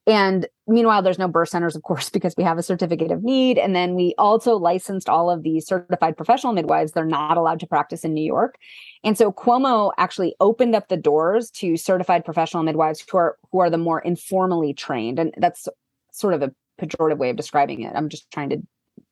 [0.07, 3.59] and meanwhile, there's no birth centers, of course, because we have a certificate of need.
[3.59, 6.93] And then we also licensed all of the certified professional midwives.
[6.93, 8.57] They're not allowed to practice in New York.
[9.03, 13.61] And so Cuomo actually opened up the doors to certified professional midwives who are who
[13.61, 15.19] are the more informally trained.
[15.19, 15.69] And that's
[16.13, 17.93] sort of a pejorative way of describing it.
[17.95, 18.63] I'm just trying to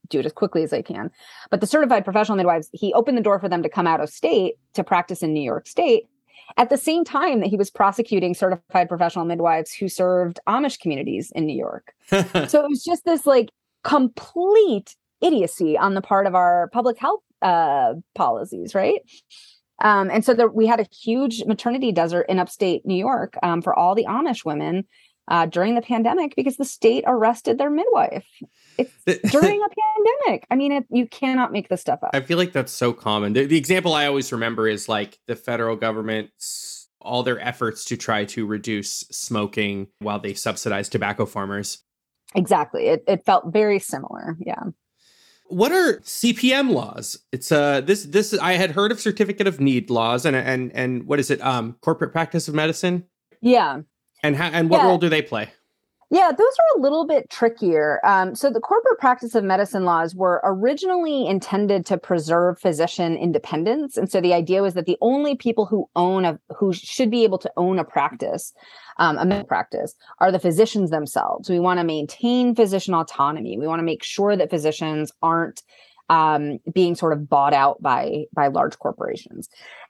[0.08, 1.10] do it as quickly as I can.
[1.50, 4.10] But the certified professional midwives, he opened the door for them to come out of
[4.10, 6.06] state to practice in New York State
[6.56, 11.32] at the same time that he was prosecuting certified professional midwives who served Amish communities
[11.34, 11.94] in New York.
[12.10, 13.50] so it was just this like
[13.84, 19.00] complete idiocy on the part of our public health uh, policies, right?
[19.82, 23.62] Um, and so there, we had a huge maternity desert in upstate New York um,
[23.62, 24.84] for all the Amish women
[25.28, 28.26] uh, during the pandemic because the state arrested their midwife.
[28.78, 28.92] It's
[29.32, 30.46] during a pandemic.
[30.50, 32.10] I mean, it, you cannot make this stuff up.
[32.12, 33.32] I feel like that's so common.
[33.32, 37.96] The, the example I always remember is like the federal government's all their efforts to
[37.96, 41.82] try to reduce smoking while they subsidize tobacco farmers.
[42.34, 42.86] Exactly.
[42.86, 44.36] It, it felt very similar.
[44.40, 44.62] Yeah.
[45.48, 47.18] What are CPM laws?
[47.30, 51.06] It's uh this this I had heard of certificate of need laws and and and
[51.06, 51.42] what is it?
[51.42, 53.04] Um corporate practice of medicine?
[53.42, 53.80] Yeah.
[54.22, 54.86] And how, and what yeah.
[54.86, 55.50] role do they play?
[56.12, 57.98] Yeah, those are a little bit trickier.
[58.04, 63.96] Um, so, the corporate practice of medicine laws were originally intended to preserve physician independence,
[63.96, 67.24] and so the idea was that the only people who own a who should be
[67.24, 68.52] able to own a practice,
[68.98, 71.48] um, a medical practice, are the physicians themselves.
[71.48, 73.56] We want to maintain physician autonomy.
[73.56, 75.62] We want to make sure that physicians aren't
[76.10, 79.48] um, being sort of bought out by by large corporations.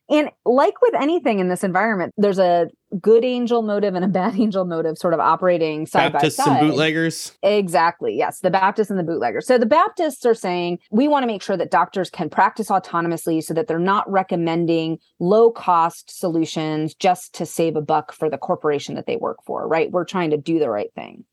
[0.08, 2.68] And like with anything in this environment, there's a
[3.00, 6.50] good angel motive and a bad angel motive sort of operating side Baptists by side.
[6.50, 7.32] Baptists and bootleggers.
[7.42, 8.16] Exactly.
[8.16, 8.40] Yes.
[8.40, 9.46] The Baptists and the bootleggers.
[9.46, 13.42] So the Baptists are saying we want to make sure that doctors can practice autonomously
[13.42, 18.38] so that they're not recommending low cost solutions just to save a buck for the
[18.38, 19.90] corporation that they work for, right?
[19.90, 21.24] We're trying to do the right thing.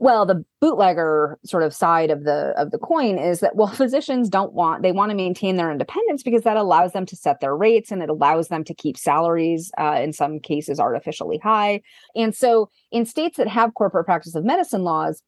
[0.00, 4.30] Well, the bootlegger sort of side of the of the coin is that well, physicians
[4.30, 7.54] don't want they want to maintain their independence because that allows them to set their
[7.54, 11.82] rates and it allows them to keep salaries uh, in some cases artificially high.
[12.16, 15.22] And so, in states that have corporate practice of medicine laws,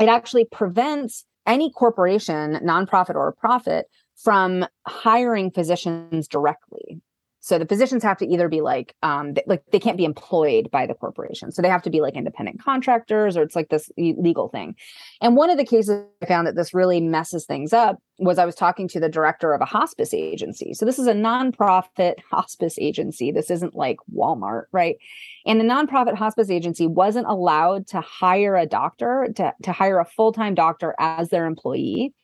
[0.00, 3.86] it actually prevents any corporation, nonprofit or profit,
[4.16, 7.00] from hiring physicians directly.
[7.42, 10.70] So the physicians have to either be like, um, they, like they can't be employed
[10.70, 11.50] by the corporation.
[11.50, 14.76] So they have to be like independent contractors, or it's like this legal thing.
[15.20, 18.44] And one of the cases I found that this really messes things up was I
[18.44, 20.72] was talking to the director of a hospice agency.
[20.72, 23.32] So this is a nonprofit hospice agency.
[23.32, 24.96] This isn't like Walmart, right?
[25.44, 30.04] And the nonprofit hospice agency wasn't allowed to hire a doctor to, to hire a
[30.04, 32.14] full-time doctor as their employee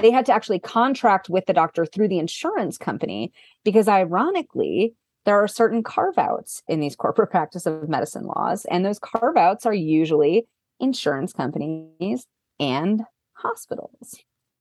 [0.00, 3.32] they had to actually contract with the doctor through the insurance company
[3.64, 4.94] because ironically
[5.24, 9.36] there are certain carve outs in these corporate practice of medicine laws and those carve
[9.36, 10.46] outs are usually
[10.80, 12.26] insurance companies
[12.60, 13.02] and
[13.34, 14.16] hospitals.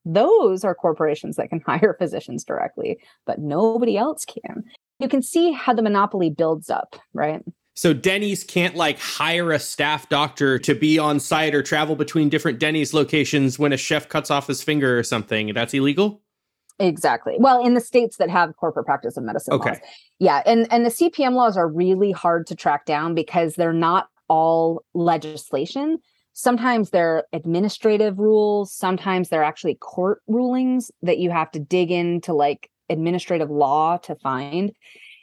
[0.05, 4.63] Those are corporations that can hire physicians directly but nobody else can.
[4.99, 7.43] You can see how the monopoly builds up right
[7.77, 12.27] so Denny's can't like hire a staff doctor to be on site or travel between
[12.27, 15.53] different Denny's locations when a chef cuts off his finger or something.
[15.53, 16.19] That's illegal?
[16.79, 17.35] Exactly.
[17.37, 19.69] Well, in the states that have corporate practice of medicine okay.
[19.69, 19.79] laws.
[20.17, 24.07] Yeah, and and the CPM laws are really hard to track down because they're not
[24.27, 25.99] all legislation.
[26.33, 32.33] Sometimes they're administrative rules, sometimes they're actually court rulings that you have to dig into
[32.33, 34.71] like administrative law to find.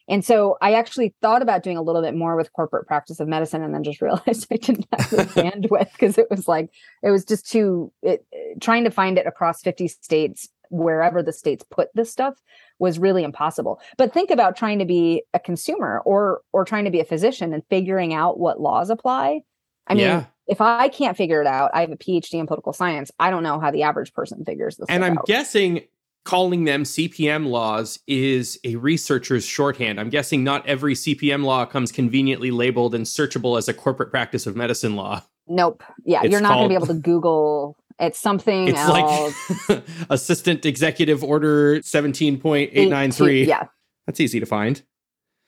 [0.08, 3.28] And so I actually thought about doing a little bit more with corporate practice of
[3.28, 6.70] medicine and then just realized I didn't have the bandwidth because it was like,
[7.02, 8.26] it was just too, it,
[8.60, 12.34] trying to find it across 50 states, wherever the states put this stuff
[12.78, 13.80] was really impossible.
[13.96, 17.54] But think about trying to be a consumer or, or trying to be a physician
[17.54, 19.42] and figuring out what laws apply.
[19.86, 20.24] I mean, yeah.
[20.46, 23.10] if I can't figure it out, I have a PhD in political science.
[23.18, 24.86] I don't know how the average person figures this.
[24.88, 25.26] And I'm out.
[25.26, 25.82] guessing
[26.24, 30.00] calling them CPM laws is a researcher's shorthand.
[30.00, 34.46] I'm guessing not every CPM law comes conveniently labeled and searchable as a corporate practice
[34.46, 35.22] of medicine law.
[35.46, 35.82] Nope.
[36.04, 37.76] Yeah, it's you're not going to be able to Google.
[37.98, 39.68] It's something it's else.
[39.68, 43.46] like Assistant Executive Order 17.893.
[43.46, 43.66] Yeah.
[44.06, 44.82] That's easy to find.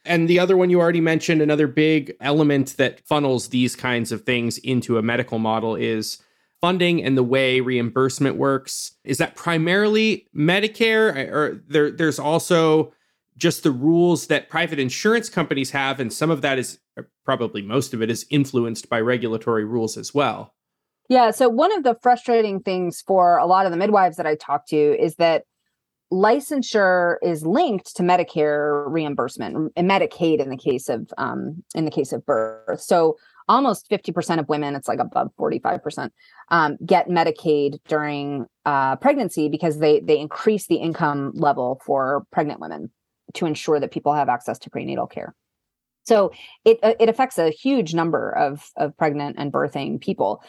[0.05, 4.23] And the other one you already mentioned, another big element that funnels these kinds of
[4.23, 6.23] things into a medical model is
[6.67, 8.97] funding and the way reimbursement works.
[9.05, 11.31] Is that primarily medicare?
[11.31, 12.93] Or there there's also
[13.37, 16.81] just the rules that private insurance companies have and some of that is
[17.25, 20.55] probably most of it is influenced by regulatory rules as well.
[21.09, 24.35] Yeah so one of the frustrating things for a lot of the midwives that i
[24.35, 25.45] talk to is that
[26.13, 31.91] licensure is linked to medicare reimbursement and medicaid in the case of um, in the
[31.91, 32.81] case of birth.
[32.81, 33.17] So
[33.49, 36.11] almost 50% of women, it's like above 45%,
[36.51, 42.61] um, get Medicaid during uh, pregnancy because they they increase the income level for pregnant
[42.61, 42.91] women
[43.35, 45.35] to ensure that people have access to prenatal care.
[46.05, 46.33] So
[46.65, 50.43] it uh, it affects a huge number of of pregnant and birthing people,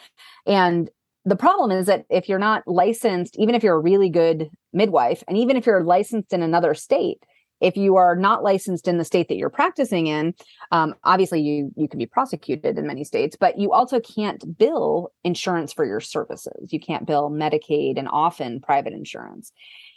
[0.46, 0.90] and
[1.24, 5.22] the problem is that if you're not licensed, even if you're a really good midwife,
[5.28, 7.22] and even if you're licensed in another state,
[7.60, 10.34] if you are not licensed in the state that you're practicing in,
[10.70, 15.12] um, obviously you you can be prosecuted in many states, but you also can't bill
[15.24, 16.72] insurance for your services.
[16.72, 19.52] You can't bill Medicaid and often private insurance.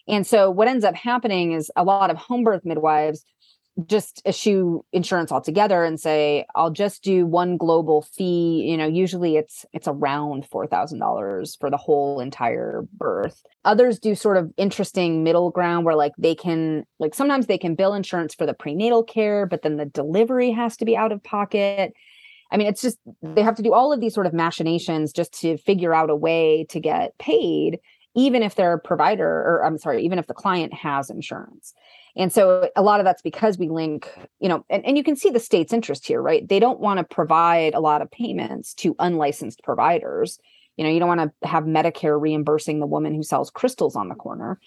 [0.08, 3.24] And so what ends up happening is a lot of home birth midwives
[3.86, 8.68] just eschew insurance altogether and say i'll just do one global fee.
[8.70, 13.42] You know usually it's it's around $4000 for the whole entire birth.
[13.64, 17.76] Others do sort of interesting middle ground where like they can like sometimes they can
[17.76, 21.24] bill insurance for the prenatal care but then the delivery has to be out of
[21.24, 21.94] pocket.
[22.52, 25.34] I mean it's just they have to do all of these sort of machinations just
[25.42, 27.80] to figure out a way to get paid
[28.14, 31.74] even if their provider or i'm sorry even if the client has insurance
[32.16, 34.10] and so a lot of that's because we link,
[34.40, 36.48] you know, and, and you can see the state's interest here, right?
[36.48, 40.40] They don't want to provide a lot of payments to unlicensed providers.
[40.78, 44.10] You know, you don't want to have Medicare reimbursing the woman who sells crystals on
[44.10, 44.60] the corner.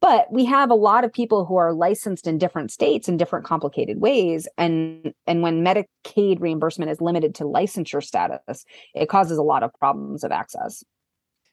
[0.00, 3.46] But we have a lot of people who are licensed in different states in different
[3.46, 4.46] complicated ways.
[4.58, 9.72] And and when Medicaid reimbursement is limited to licensure status, it causes a lot of
[9.78, 10.84] problems of access.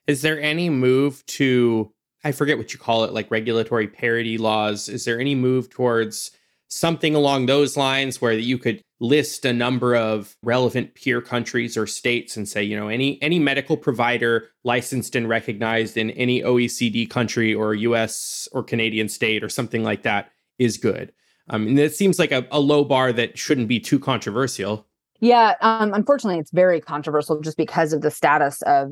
[0.06, 1.90] Is there any move to
[2.24, 4.88] I forget what you call it, like regulatory parity laws.
[4.88, 6.30] Is there any move towards
[6.68, 11.86] something along those lines where you could list a number of relevant peer countries or
[11.86, 17.08] states and say, you know, any any medical provider licensed and recognized in any OECD
[17.08, 21.12] country or US or Canadian state or something like that is good.
[21.48, 24.86] I mean, it seems like a, a low bar that shouldn't be too controversial.
[25.20, 28.90] Yeah, um, unfortunately, it's very controversial just because of the status of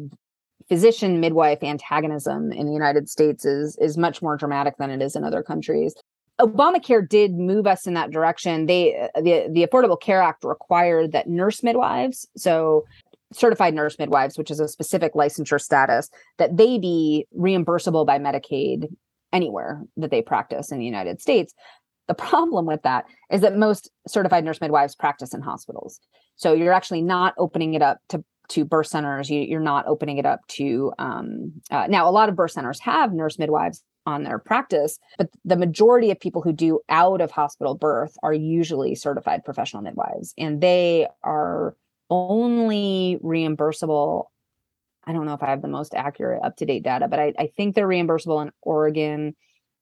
[0.68, 5.16] physician midwife antagonism in the United States is is much more dramatic than it is
[5.16, 5.94] in other countries.
[6.40, 8.66] Obamacare did move us in that direction.
[8.66, 12.84] They uh, the the Affordable Care Act required that nurse midwives, so
[13.32, 18.88] certified nurse midwives, which is a specific licensure status, that they be reimbursable by Medicaid
[19.32, 21.54] anywhere that they practice in the United States.
[22.08, 26.00] The problem with that is that most certified nurse midwives practice in hospitals.
[26.36, 29.30] So you're actually not opening it up to to birth centers.
[29.30, 32.08] You, are not opening it up to um, uh, now.
[32.08, 36.18] A lot of birth centers have nurse midwives on their practice, but the majority of
[36.18, 41.76] people who do out of hospital birth are usually certified professional midwives, and they are
[42.10, 44.24] only reimbursable.
[45.06, 47.32] I don't know if I have the most accurate, up to date data, but I,
[47.38, 49.34] I think they're reimbursable in Oregon,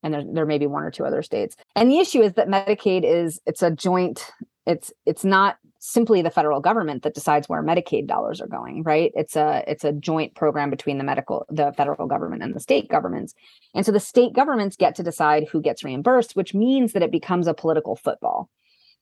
[0.03, 1.57] and there, there may be one or two other states.
[1.75, 4.31] And the issue is that Medicaid is it's a joint.
[4.67, 9.11] It's it's not simply the federal government that decides where Medicaid dollars are going, right?
[9.17, 12.89] It's a it's a joint program between the medical the federal government and the state
[12.89, 13.35] governments.
[13.75, 17.11] And so the state governments get to decide who gets reimbursed, which means that it
[17.11, 18.51] becomes a political football.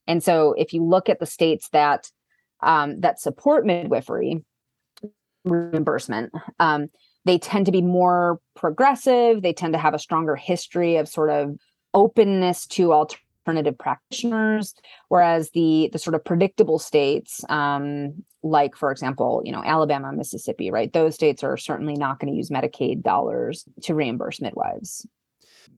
[0.07, 2.11] And so if you look at the states that
[2.61, 4.45] um, that support midwifery
[5.45, 6.89] reimbursement, um,
[7.25, 9.43] they tend to be more progressive.
[9.43, 11.57] They tend to have a stronger history of sort of
[11.93, 14.75] openness to alternative alternative practitioners
[15.09, 20.71] whereas the the sort of predictable states um, like for example you know alabama mississippi
[20.71, 20.93] right?
[20.93, 25.07] Those states are certainly not going to use medicaid dollars to reimburse midwives.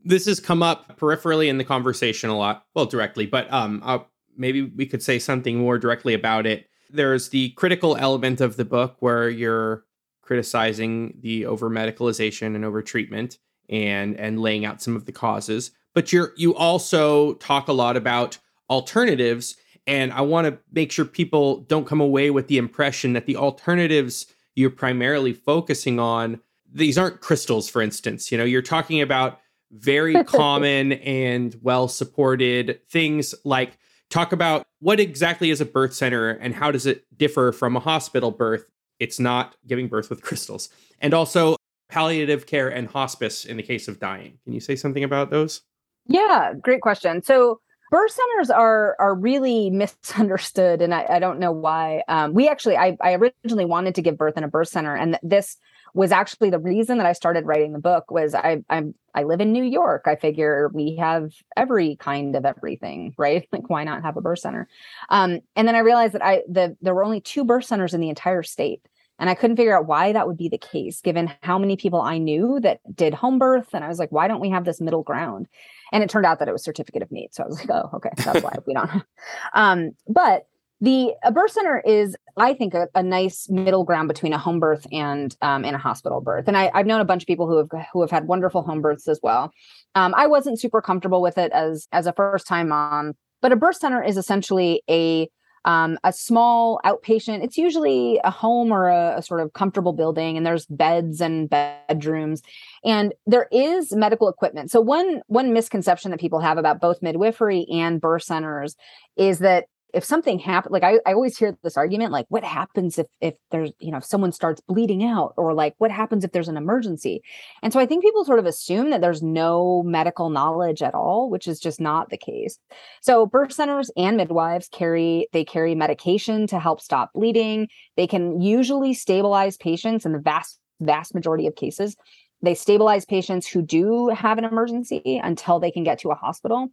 [0.04, 3.98] This has come up peripherally in the conversation a lot well directly but um uh,
[4.36, 6.66] maybe we could say something more directly about it.
[6.88, 9.84] There's the critical element of the book where you're
[10.22, 15.70] criticizing the over medicalization and over treatment and and laying out some of the causes
[15.94, 18.38] but you're you also talk a lot about
[18.68, 23.26] alternatives and I want to make sure people don't come away with the impression that
[23.26, 26.40] the alternatives you're primarily focusing on
[26.72, 28.30] these aren't crystals for instance.
[28.30, 29.40] You know you're talking about
[29.72, 33.78] very common and well supported things like
[34.10, 37.80] talk about what exactly is a birth center and how does it differ from a
[37.80, 38.64] hospital birth?
[38.98, 40.68] It's not giving birth with crystals.
[41.00, 41.56] And also
[41.88, 44.38] palliative care and hospice in the case of dying.
[44.44, 45.62] Can you say something about those
[46.10, 47.22] yeah, great question.
[47.22, 52.02] So birth centers are are really misunderstood, and I, I don't know why.
[52.08, 55.18] Um, we actually, I, I originally wanted to give birth in a birth center, and
[55.22, 55.56] this
[55.94, 58.10] was actually the reason that I started writing the book.
[58.10, 60.04] Was I I'm I live in New York.
[60.06, 63.48] I figure we have every kind of everything, right?
[63.52, 64.68] Like why not have a birth center?
[65.10, 68.00] Um, and then I realized that I the there were only two birth centers in
[68.00, 68.82] the entire state.
[69.20, 72.00] And I couldn't figure out why that would be the case, given how many people
[72.00, 73.68] I knew that did home birth.
[73.74, 75.46] And I was like, why don't we have this middle ground?
[75.92, 77.30] And it turned out that it was certificate of need.
[77.32, 78.90] So I was like, oh, okay, that's why we don't.
[79.54, 80.46] Um, but
[80.80, 84.60] the a birth center is, I think, a, a, nice middle ground between a home
[84.60, 86.48] birth and um, and a hospital birth.
[86.48, 88.80] And I, have known a bunch of people who have who have had wonderful home
[88.80, 89.52] births as well.
[89.94, 93.12] Um, I wasn't super comfortable with it as as a first time mom,
[93.42, 95.28] but a birth center is essentially a
[95.64, 97.44] um, a small outpatient.
[97.44, 101.50] It's usually a home or a, a, sort of comfortable building, and there's beds and
[101.50, 102.42] bedrooms,
[102.84, 104.70] and there is medical equipment.
[104.70, 108.76] So one one misconception that people have about both midwifery and birth centers
[109.16, 112.98] is that if something happens like I, I always hear this argument like what happens
[112.98, 115.34] if if there's you know if someone starts bleeding out?
[115.36, 117.22] or like what happens if there's an emergency?
[117.62, 121.30] And so i think people sort of assume that there's no medical knowledge at all
[121.30, 122.58] which is just not the case.
[123.02, 127.68] So birth centers and midwives carry they carry medication to help stop bleeding.
[127.96, 131.96] They can usually stabilize patients in the vast vast majority of cases
[132.42, 136.68] they stabilize patients who do have an emergency until they can get to a hospital.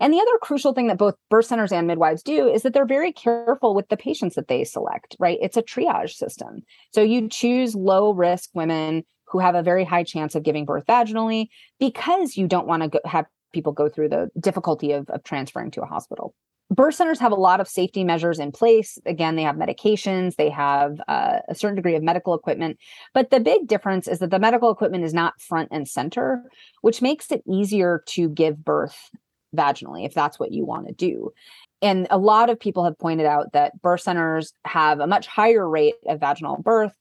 [0.00, 2.86] And the other crucial thing that both birth centers and midwives do is that they're
[2.86, 5.38] very careful with the patients that they select, right?
[5.40, 6.62] It's a triage system.
[6.92, 10.84] So you choose low risk women who have a very high chance of giving birth
[10.86, 11.48] vaginally
[11.80, 15.82] because you don't want to have people go through the difficulty of, of transferring to
[15.82, 16.34] a hospital
[16.70, 18.98] birth centers have a lot of safety measures in place.
[19.06, 22.78] Again, they have medications, they have uh, a certain degree of medical equipment.
[23.14, 26.42] But the big difference is that the medical equipment is not front and center,
[26.82, 29.10] which makes it easier to give birth
[29.54, 31.32] vaginally if that's what you want to do.
[31.82, 35.68] And a lot of people have pointed out that birth centers have a much higher
[35.68, 36.96] rate of vaginal birth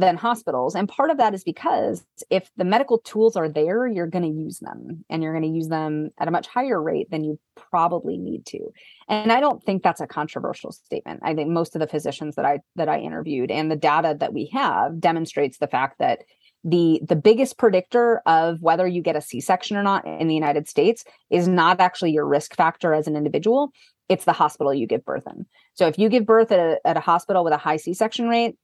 [0.00, 0.74] than hospitals.
[0.74, 4.40] And part of that is because if the medical tools are there, you're going to
[4.42, 7.38] use them and you're going to use them at a much higher rate than you
[7.54, 8.72] probably need to.
[9.08, 11.20] And I don't think that's a controversial statement.
[11.22, 14.32] I think most of the physicians that I that I interviewed and the data that
[14.32, 16.20] we have demonstrates the fact that
[16.64, 20.68] the the biggest predictor of whether you get a C-section or not in the United
[20.68, 23.70] States is not actually your risk factor as an individual,
[24.08, 25.46] it's the hospital you give birth in.
[25.74, 28.56] So if you give birth at a, at a hospital with a high C-section rate,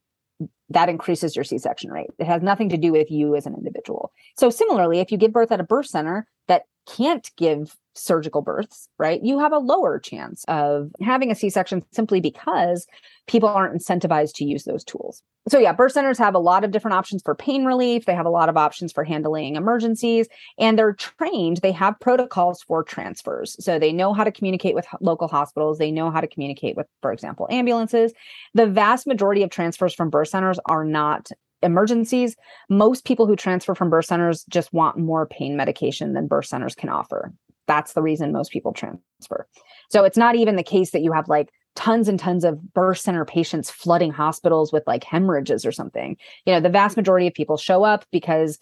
[0.68, 2.10] that increases your C-section rate.
[2.18, 4.12] It has nothing to do with you as an individual.
[4.36, 8.88] So similarly, if you give birth at a birth center that can't give surgical births,
[8.98, 9.22] right?
[9.22, 12.86] You have a lower chance of having a C section simply because
[13.26, 15.22] people aren't incentivized to use those tools.
[15.48, 18.04] So, yeah, birth centers have a lot of different options for pain relief.
[18.04, 20.26] They have a lot of options for handling emergencies,
[20.58, 21.58] and they're trained.
[21.58, 23.56] They have protocols for transfers.
[23.64, 25.78] So, they know how to communicate with local hospitals.
[25.78, 28.12] They know how to communicate with, for example, ambulances.
[28.54, 31.30] The vast majority of transfers from birth centers are not
[31.66, 32.36] emergencies.
[32.70, 36.74] Most people who transfer from birth centers just want more pain medication than birth centers
[36.74, 37.32] can offer.
[37.66, 39.46] That's the reason most people transfer.
[39.90, 42.98] So it's not even the case that you have like tons and tons of birth
[42.98, 46.16] center patients flooding hospitals with like hemorrhages or something.
[46.46, 48.58] You know, the vast majority of people show up because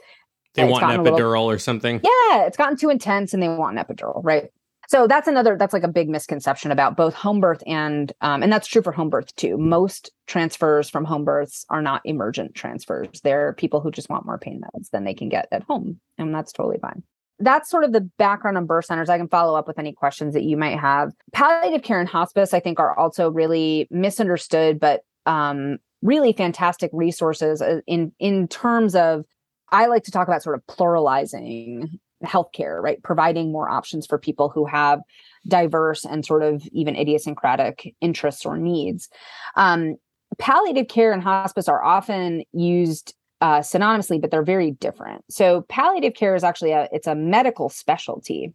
[0.54, 2.00] they want an epidural little, or something.
[2.02, 4.50] Yeah, it's gotten too intense and they want an epidural, right?
[4.88, 8.52] So that's another that's like a big misconception about both home birth and um, and
[8.52, 9.56] that's true for home birth too.
[9.56, 13.20] Most transfers from home births are not emergent transfers.
[13.22, 16.34] They're people who just want more pain meds than they can get at home, and
[16.34, 17.02] that's totally fine.
[17.40, 19.08] That's sort of the background on birth centers.
[19.08, 21.12] I can follow up with any questions that you might have.
[21.32, 27.60] Palliative care and hospice, I think, are also really misunderstood, but um, really fantastic resources
[27.60, 29.24] uh, in in terms of
[29.70, 33.02] I like to talk about sort of pluralizing healthcare, right?
[33.02, 35.00] Providing more options for people who have
[35.46, 39.08] diverse and sort of even idiosyncratic interests or needs.
[39.56, 39.96] Um,
[40.38, 45.24] palliative care and hospice are often used uh, synonymously, but they're very different.
[45.28, 48.54] So palliative care is actually a it's a medical specialty.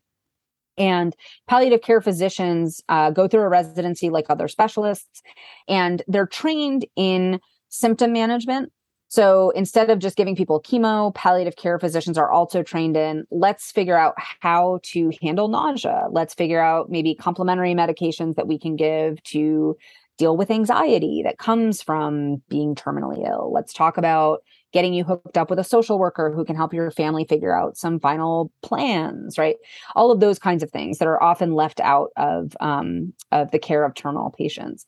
[0.78, 1.14] And
[1.45, 5.22] palliative care physicians uh, go through a residency like other specialists,
[5.68, 8.72] and they're trained in symptom management
[9.10, 13.72] so instead of just giving people chemo, palliative care physicians are also trained in let's
[13.72, 16.05] figure out how to handle nausea.
[16.12, 19.76] Let's figure out maybe complementary medications that we can give to
[20.20, 23.51] deal with anxiety that comes from being terminally ill.
[23.51, 24.43] Let's talk about
[24.74, 27.78] getting you hooked up with a social worker who can help your family figure out
[27.78, 29.55] some final plans, right?
[29.95, 33.57] All of those kinds of things that are often left out of um, of the
[33.57, 34.86] care of terminal patients.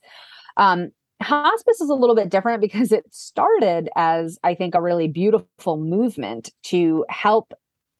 [0.56, 0.92] Um,
[1.22, 5.76] hospice is a little bit different because it started as i think a really beautiful
[5.76, 7.52] movement to help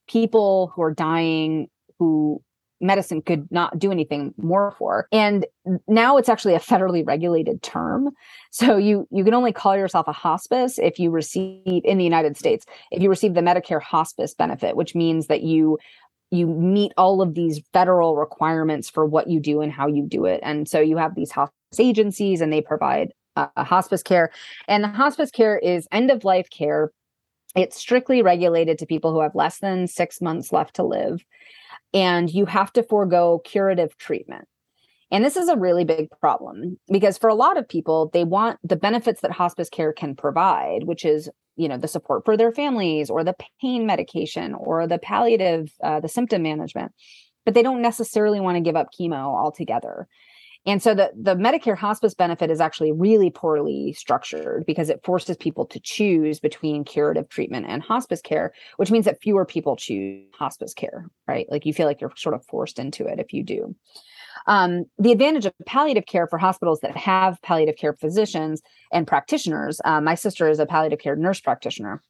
[0.09, 1.69] people who are dying
[1.99, 2.43] who
[2.83, 5.07] medicine could not do anything more for.
[5.13, 5.47] And
[5.87, 8.11] now it's actually a federally regulated term.
[8.51, 12.37] So you you can only call yourself a hospice if you receive in the united
[12.37, 15.79] states if you receive the medicare hospice benefit which means that you
[16.33, 20.25] you meet all of these federal requirements for what you do and how you do
[20.25, 20.41] it.
[20.43, 24.31] And so you have these hospice agencies and they provide uh, hospice care.
[24.67, 26.91] And the hospice care is end of life care.
[27.55, 31.25] It's strictly regulated to people who have less than six months left to live.
[31.93, 34.49] And you have to forego curative treatment.
[35.11, 38.59] And this is a really big problem because for a lot of people they want
[38.65, 42.53] the benefits that hospice care can provide which is you know the support for their
[42.53, 46.93] families or the pain medication or the palliative uh, the symptom management
[47.45, 50.09] but they don't necessarily want to give up chemo altogether
[50.65, 55.37] and so the, the Medicare hospice benefit is actually really poorly structured because it forces
[55.37, 60.25] people to choose between curative treatment and hospice care, which means that fewer people choose
[60.35, 61.47] hospice care, right?
[61.51, 63.75] Like you feel like you're sort of forced into it if you do.
[64.47, 68.63] Um, the advantage of palliative care for hospitals that have palliative care physicians
[68.93, 72.03] and practitioners, uh, my sister is a palliative care nurse practitioner.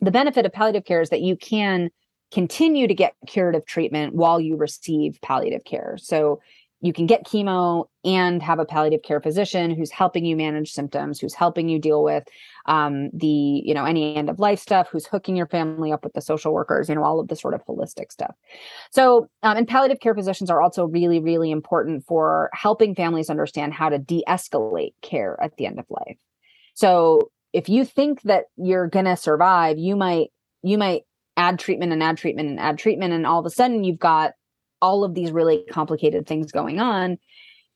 [0.00, 1.90] The benefit of palliative care is that you can
[2.32, 5.96] continue to get curative treatment while you receive palliative care.
[5.98, 6.40] So
[6.80, 11.18] you can get chemo and have a palliative care physician who's helping you manage symptoms
[11.18, 12.24] who's helping you deal with
[12.66, 16.12] um, the you know any end of life stuff who's hooking your family up with
[16.12, 18.34] the social workers you know all of the sort of holistic stuff.
[18.90, 23.74] So um, and palliative care physicians are also really really important for helping families understand
[23.74, 26.18] how to de-escalate care at the end of life.
[26.74, 30.28] So if you think that you're going to survive you might
[30.62, 31.02] you might
[31.36, 34.32] add treatment and add treatment and add treatment and all of a sudden you've got
[34.80, 37.18] all of these really complicated things going on.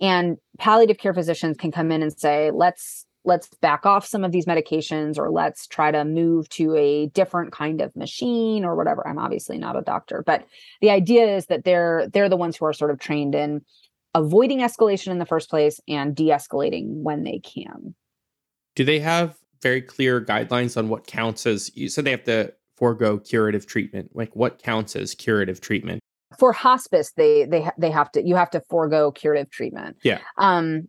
[0.00, 4.32] And palliative care physicians can come in and say let's let's back off some of
[4.32, 9.06] these medications or let's try to move to a different kind of machine or whatever.
[9.06, 10.44] I'm obviously not a doctor but
[10.80, 13.62] the idea is that they're they're the ones who are sort of trained in
[14.14, 17.94] avoiding escalation in the first place and de-escalating when they can.
[18.74, 22.52] Do they have very clear guidelines on what counts as you said they have to
[22.82, 24.10] forego curative treatment.
[24.12, 26.01] Like what counts as curative treatment
[26.38, 29.96] for hospice they they they have to you have to forego curative treatment.
[30.02, 30.20] Yeah.
[30.38, 30.88] Um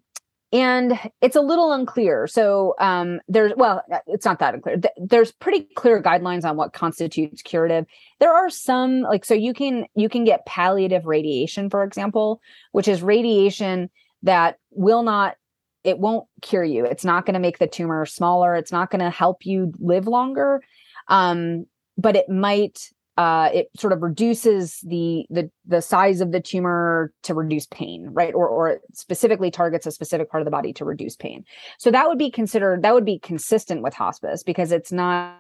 [0.52, 2.28] and it's a little unclear.
[2.28, 4.80] So um there's well uh, it's not that unclear.
[4.98, 7.86] There's pretty clear guidelines on what constitutes curative.
[8.20, 12.40] There are some like so you can you can get palliative radiation for example
[12.72, 13.90] which is radiation
[14.22, 15.36] that will not
[15.84, 16.86] it won't cure you.
[16.86, 18.56] It's not going to make the tumor smaller.
[18.56, 20.62] It's not going to help you live longer.
[21.08, 21.66] Um
[21.98, 27.14] but it might uh, it sort of reduces the the the size of the tumor
[27.24, 28.34] to reduce pain, right?
[28.34, 31.44] Or or specifically targets a specific part of the body to reduce pain.
[31.78, 35.40] So that would be considered that would be consistent with hospice because it's not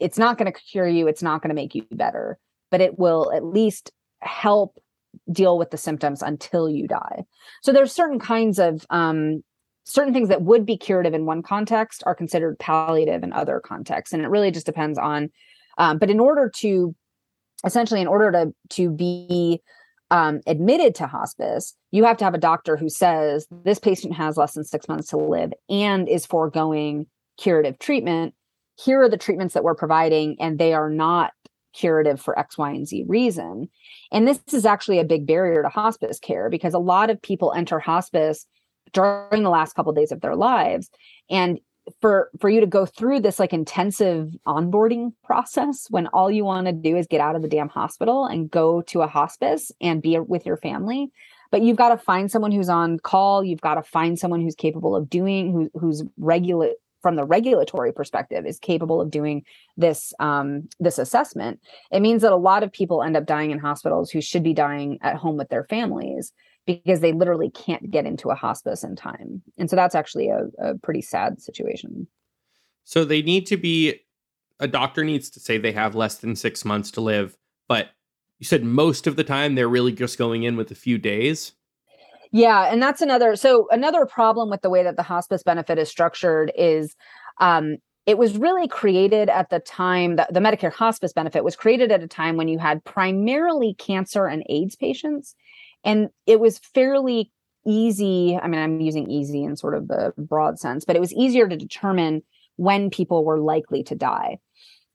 [0.00, 2.38] it's not going to cure you, it's not going to make you better,
[2.70, 3.90] but it will at least
[4.20, 4.78] help
[5.32, 7.24] deal with the symptoms until you die.
[7.62, 9.42] So there's certain kinds of um,
[9.84, 14.12] certain things that would be curative in one context are considered palliative in other contexts,
[14.12, 15.30] and it really just depends on
[15.78, 16.94] um, but in order to
[17.64, 19.62] essentially, in order to to be
[20.10, 24.36] um, admitted to hospice, you have to have a doctor who says this patient has
[24.36, 27.06] less than six months to live and is foregoing
[27.38, 28.34] curative treatment.
[28.76, 31.32] Here are the treatments that we're providing, and they are not
[31.74, 33.68] curative for X, Y, and Z reason.
[34.10, 37.52] And this is actually a big barrier to hospice care because a lot of people
[37.52, 38.46] enter hospice
[38.92, 40.88] during the last couple of days of their lives.
[41.28, 41.60] And
[42.00, 46.66] for for you to go through this like intensive onboarding process when all you want
[46.66, 50.02] to do is get out of the damn hospital and go to a hospice and
[50.02, 51.10] be with your family.
[51.50, 53.42] But you've got to find someone who's on call.
[53.42, 57.92] You've got to find someone who's capable of doing who, who's regulate from the regulatory
[57.92, 59.44] perspective is capable of doing
[59.76, 61.60] this um, this assessment.
[61.90, 64.54] It means that a lot of people end up dying in hospitals who should be
[64.54, 66.32] dying at home with their families
[66.68, 69.42] because they literally can't get into a hospice in time.
[69.56, 72.06] And so that's actually a, a pretty sad situation.
[72.84, 74.00] So they need to be,
[74.60, 77.38] a doctor needs to say they have less than six months to live,
[77.68, 77.88] but
[78.38, 81.52] you said most of the time they're really just going in with a few days.
[82.32, 83.34] Yeah, and that's another.
[83.34, 86.94] So another problem with the way that the hospice benefit is structured is
[87.40, 91.90] um, it was really created at the time that the Medicare hospice benefit was created
[91.90, 95.34] at a time when you had primarily cancer and AIDS patients
[95.84, 97.32] and it was fairly
[97.66, 98.38] easy.
[98.40, 101.48] I mean, I'm using easy in sort of the broad sense, but it was easier
[101.48, 102.22] to determine
[102.56, 104.38] when people were likely to die.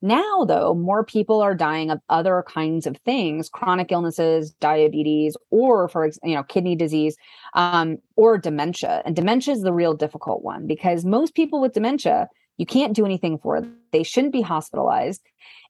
[0.01, 5.87] Now, though, more people are dying of other kinds of things, chronic illnesses, diabetes, or
[5.87, 7.15] for you know, kidney disease,
[7.53, 9.01] um, or dementia.
[9.05, 12.27] And dementia is the real difficult one because most people with dementia,
[12.57, 13.65] you can't do anything for.
[13.93, 15.21] They shouldn't be hospitalized,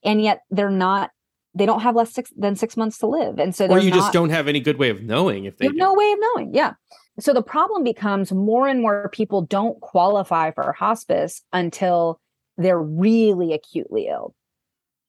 [0.03, 1.11] and yet they're not
[1.55, 3.39] they don't have less six, than six months to live.
[3.39, 5.65] And so, or you not, just don't have any good way of knowing if they
[5.65, 6.53] have no way of knowing.
[6.53, 6.73] Yeah.
[7.19, 12.19] So the problem becomes more and more people don't qualify for hospice until
[12.57, 14.33] they're really acutely ill.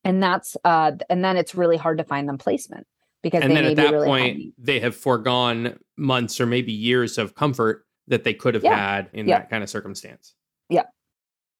[0.04, 2.86] And that's, uh, and then it's really hard to find them placement
[3.22, 4.54] because and then at that really point heavy.
[4.58, 8.76] they have foregone months or maybe years of comfort that they could have yeah.
[8.76, 9.38] had in yeah.
[9.38, 10.34] that kind of circumstance.
[10.68, 10.82] Yeah.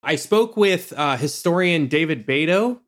[0.02, 2.80] I spoke with uh, historian David Beito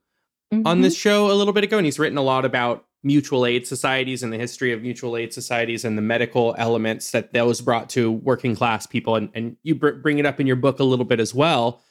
[0.53, 0.67] mm-hmm.
[0.67, 1.01] on this mm-hmm.
[1.01, 4.33] show a little bit ago, and he's written a lot about mutual aid societies and
[4.33, 8.57] the history of mutual aid societies and the medical elements that those brought to working
[8.57, 9.15] class people.
[9.15, 11.83] And, and you br- bring it up in your book a little bit as well.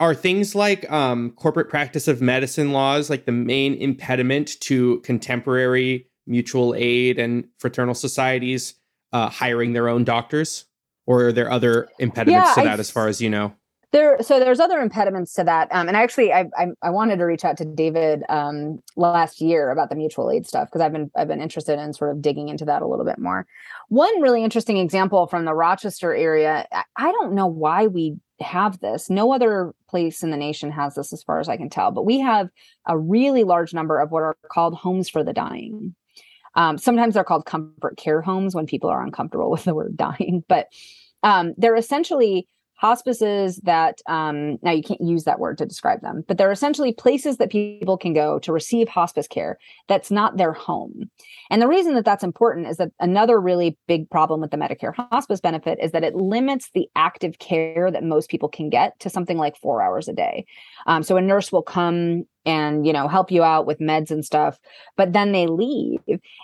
[0.00, 6.08] Are things like um, corporate practice of medicine laws like the main impediment to contemporary
[6.26, 8.74] mutual aid and fraternal societies
[9.12, 10.64] uh, hiring their own doctors?
[11.06, 13.54] Or are there other impediments yeah, to that, I, as far as you know?
[13.94, 17.24] There so there's other impediments to that um, and actually I, I, I wanted to
[17.24, 21.10] reach out to david um, last year about the mutual aid stuff because i've been
[21.16, 23.46] i've been interested in sort of digging into that a little bit more.
[23.88, 26.66] One really interesting example from the rochester area
[26.96, 29.08] i don't know why we have this.
[29.08, 32.04] No other place in the nation has this as far as i can tell but
[32.04, 32.48] we have
[32.86, 35.94] a really large number of what are called homes for the dying.
[36.56, 40.42] Um, sometimes they're called comfort care homes when people are uncomfortable with the word dying
[40.48, 40.66] but
[41.22, 42.48] um, they're essentially
[42.84, 46.92] hospices that um, now you can't use that word to describe them but they're essentially
[46.92, 49.58] places that people can go to receive hospice care
[49.88, 51.10] that's not their home.
[51.50, 54.94] And the reason that that's important is that another really big problem with the medicare
[54.94, 59.10] hospice benefit is that it limits the active care that most people can get to
[59.10, 60.46] something like four hours a day.
[60.86, 64.24] Um, so a nurse will come and you know help you out with meds and
[64.24, 64.58] stuff
[64.96, 66.00] but then they leave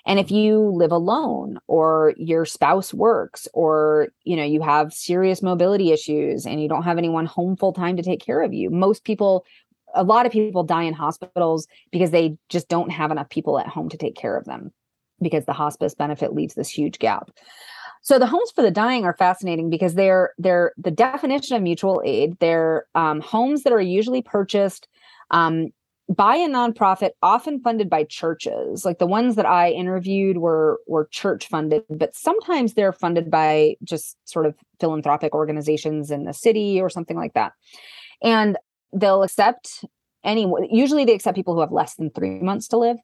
[0.06, 5.42] and if you live alone or your spouse works or you know you have serious
[5.42, 8.70] mobility issues and you don't have anyone home full time to take care of you
[8.70, 9.44] most people
[9.94, 13.66] a lot of people die in hospitals because they just don't have enough people at
[13.66, 14.72] home to take care of them
[15.20, 17.30] because the hospice benefit leaves this huge gap
[18.02, 22.00] so the homes for the dying are fascinating because they're they're the definition of mutual
[22.04, 22.38] aid.
[22.40, 24.88] They're um, homes that are usually purchased
[25.30, 25.68] um,
[26.10, 28.84] by a nonprofit, often funded by churches.
[28.84, 33.76] Like the ones that I interviewed were were church funded, but sometimes they're funded by
[33.84, 37.52] just sort of philanthropic organizations in the city or something like that.
[38.22, 38.58] And
[38.92, 39.84] they'll accept
[40.24, 40.64] anyone.
[40.68, 42.98] Usually, they accept people who have less than three months to live,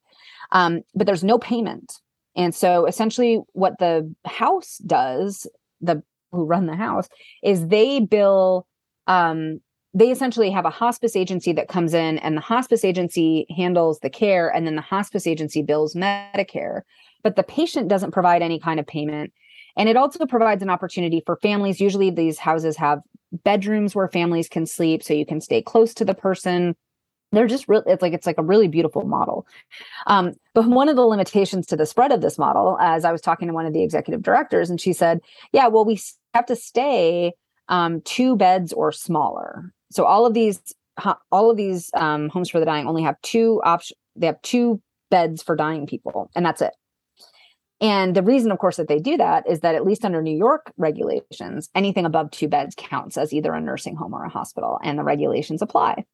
[0.51, 2.01] um, but there's no payment.
[2.35, 5.47] And so, essentially, what the house does,
[5.81, 6.03] the
[6.33, 7.09] who run the house,
[7.45, 8.67] is they bill
[9.07, 9.61] um,
[9.97, 14.11] they essentially have a hospice agency that comes in and the hospice agency handles the
[14.11, 16.83] care and then the hospice agency bills medicare.
[17.23, 19.33] But the patient doesn't provide any kind of payment.
[19.75, 21.81] And it also provides an opportunity for families.
[21.81, 23.01] Usually these houses have
[23.33, 26.77] bedrooms where families can sleep so you can stay close to the person.
[27.33, 29.47] They're just really it's like it's like a really beautiful model.
[30.07, 33.21] Um, but one of the limitations to the spread of this model as i was
[33.21, 35.21] talking to one of the executive directors and she said
[35.53, 36.01] yeah well we
[36.33, 37.33] have to stay
[37.69, 40.61] um, two beds or smaller so all of these
[41.31, 44.81] all of these um, homes for the dying only have two options they have two
[45.11, 46.73] beds for dying people and that's it
[47.81, 50.37] and the reason, of course, that they do that is that at least under New
[50.37, 54.79] York regulations, anything above two beds counts as either a nursing home or a hospital,
[54.83, 56.05] and the regulations apply.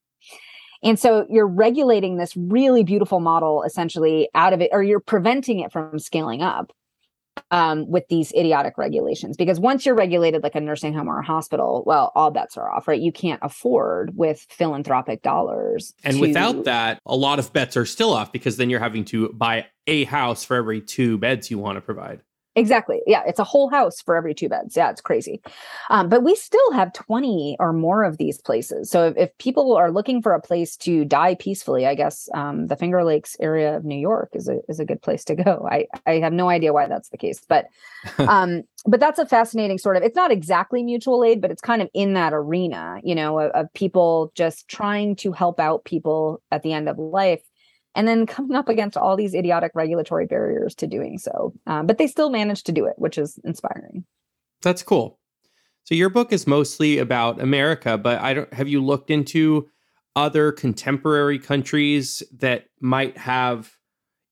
[0.82, 5.60] And so you're regulating this really beautiful model essentially out of it, or you're preventing
[5.60, 6.72] it from scaling up
[7.50, 9.36] um, with these idiotic regulations.
[9.36, 12.70] Because once you're regulated like a nursing home or a hospital, well, all bets are
[12.70, 13.00] off, right?
[13.00, 15.94] You can't afford with philanthropic dollars.
[16.04, 16.20] And to...
[16.20, 19.66] without that, a lot of bets are still off because then you're having to buy
[19.86, 22.20] a house for every two beds you want to provide.
[22.54, 23.00] Exactly.
[23.06, 24.76] Yeah, it's a whole house for every two beds.
[24.76, 25.40] Yeah, it's crazy.
[25.88, 28.90] Um, but we still have 20 or more of these places.
[28.90, 32.66] So if, if people are looking for a place to die peacefully, I guess um,
[32.66, 35.66] the Finger Lakes area of New York is a is a good place to go.
[35.70, 37.68] I I have no idea why that's the case, but
[38.18, 40.02] um, but that's a fascinating sort of.
[40.02, 43.50] It's not exactly mutual aid, but it's kind of in that arena, you know, of,
[43.52, 47.42] of people just trying to help out people at the end of life
[47.94, 51.52] and then coming up against all these idiotic regulatory barriers to doing so.
[51.66, 54.04] Um, but they still managed to do it, which is inspiring.
[54.62, 55.18] That's cool.
[55.84, 59.68] So your book is mostly about America, but I don't have you looked into
[60.14, 63.72] other contemporary countries that might have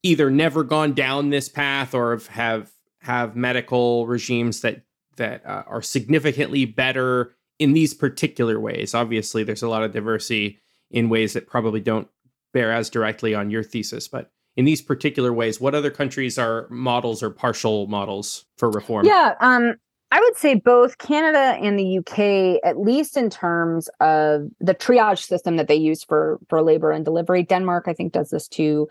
[0.02, 4.82] either never gone down this path or have have medical regimes that
[5.16, 8.94] that uh, are significantly better in these particular ways.
[8.94, 12.08] Obviously, there's a lot of diversity in ways that probably don't
[12.52, 16.66] bear as directly on your thesis, but in these particular ways, what other countries are
[16.70, 19.06] models or partial models for reform?
[19.06, 19.74] Yeah, um,
[20.12, 25.24] I would say both Canada and the UK, at least in terms of the triage
[25.24, 27.44] system that they use for for labor and delivery.
[27.44, 28.88] Denmark, I think, does this too.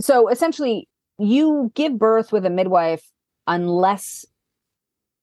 [0.00, 0.88] So essentially,
[1.18, 3.08] you give birth with a midwife
[3.46, 4.26] unless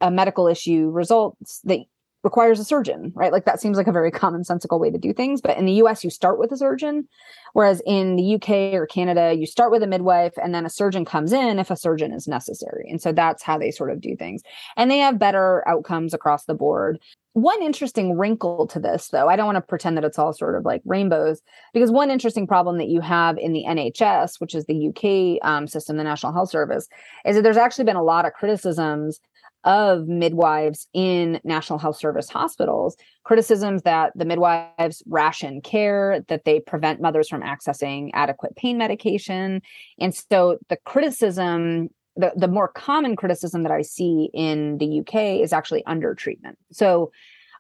[0.01, 1.80] a medical issue results that
[2.26, 3.32] requires a surgeon, right?
[3.32, 5.41] Like that seems like a very commonsensical way to do things.
[5.41, 7.07] But in the US, you start with a surgeon,
[7.53, 11.05] whereas in the UK or Canada, you start with a midwife and then a surgeon
[11.05, 12.88] comes in if a surgeon is necessary.
[12.89, 14.41] And so that's how they sort of do things.
[14.76, 16.99] And they have better outcomes across the board.
[17.34, 20.55] One interesting wrinkle to this, though, I don't want to pretend that it's all sort
[20.55, 21.41] of like rainbows,
[21.73, 25.67] because one interesting problem that you have in the NHS, which is the UK um,
[25.67, 26.88] system, the National Health Service,
[27.26, 29.19] is that there's actually been a lot of criticisms
[29.66, 36.59] of midwives in National Health Service hospitals, criticisms that the midwives ration care, that they
[36.59, 39.61] prevent mothers from accessing adequate pain medication.
[39.99, 45.41] And so the criticism, the, the more common criticism that I see in the UK
[45.41, 46.57] is actually under treatment.
[46.72, 47.11] So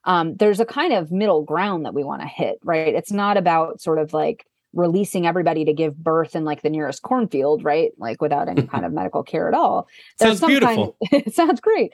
[0.05, 2.93] um, there's a kind of middle ground that we want to hit, right?
[2.93, 4.45] It's not about sort of like
[4.75, 7.91] releasing everybody to give birth in like the nearest cornfield, right?
[7.97, 9.87] Like without any kind of medical care at all.
[10.19, 10.97] There's sounds beautiful.
[11.09, 11.93] Kind of, it sounds great.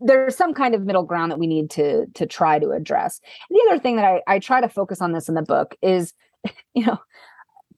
[0.00, 3.20] There's some kind of middle ground that we need to to try to address.
[3.48, 6.12] The other thing that I, I try to focus on this in the book is,
[6.74, 6.98] you know,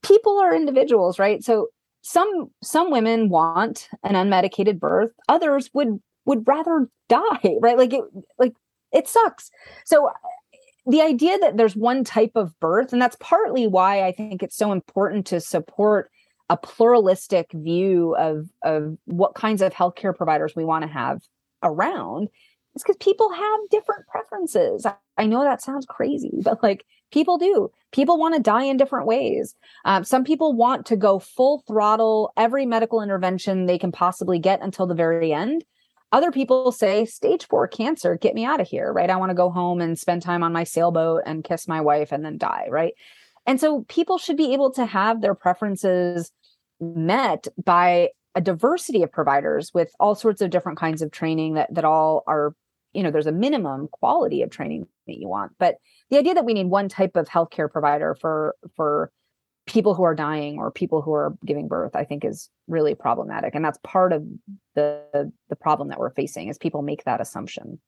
[0.02, 1.42] people are individuals, right?
[1.44, 1.68] So
[2.02, 7.78] some some women want an unmedicated birth, others would would rather die, right?
[7.78, 8.02] Like it
[8.38, 8.54] like
[8.92, 9.50] it sucks.
[9.84, 10.10] So
[10.86, 14.56] the idea that there's one type of birth, and that's partly why I think it's
[14.56, 16.10] so important to support
[16.48, 21.22] a pluralistic view of of what kinds of healthcare providers we want to have
[21.62, 22.28] around
[22.74, 24.86] is because people have different preferences.
[25.18, 27.70] I, know that sounds crazy, but like people do.
[27.92, 29.54] People want to die in different ways.
[29.84, 34.62] Um, some people want to go full throttle, every medical intervention they can possibly get
[34.62, 35.64] until the very end.
[36.12, 39.10] Other people say stage four cancer, get me out of here, right?
[39.10, 42.12] I want to go home and spend time on my sailboat and kiss my wife
[42.12, 42.92] and then die, right?
[43.46, 46.30] And so people should be able to have their preferences
[46.80, 51.72] met by a diversity of providers with all sorts of different kinds of training that
[51.74, 52.54] that all are
[52.92, 55.76] you know there's a minimum quality of training that you want but
[56.10, 59.12] the idea that we need one type of healthcare provider for for
[59.72, 63.54] people who are dying or people who are giving birth i think is really problematic
[63.54, 64.22] and that's part of
[64.74, 67.78] the the problem that we're facing is people make that assumption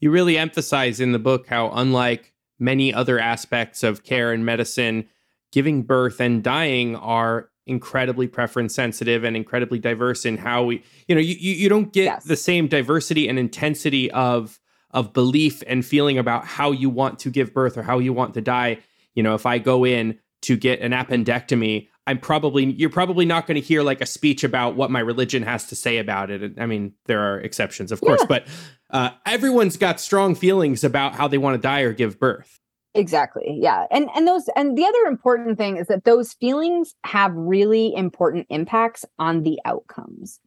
[0.00, 5.08] you really emphasize in the book how unlike many other aspects of care and medicine
[5.50, 11.14] giving birth and dying are incredibly preference sensitive and incredibly diverse in how we you
[11.14, 12.24] know you, you don't get yes.
[12.24, 17.30] the same diversity and intensity of of belief and feeling about how you want to
[17.30, 18.78] give birth or how you want to die.
[19.14, 23.46] You know, if I go in to get an appendectomy, I'm probably you're probably not
[23.46, 26.58] going to hear like a speech about what my religion has to say about it.
[26.58, 28.26] I mean, there are exceptions, of course, yeah.
[28.26, 28.46] but
[28.90, 32.58] uh, everyone's got strong feelings about how they want to die or give birth.
[32.94, 33.58] Exactly.
[33.60, 33.84] Yeah.
[33.90, 38.46] And and those and the other important thing is that those feelings have really important
[38.48, 40.40] impacts on the outcomes.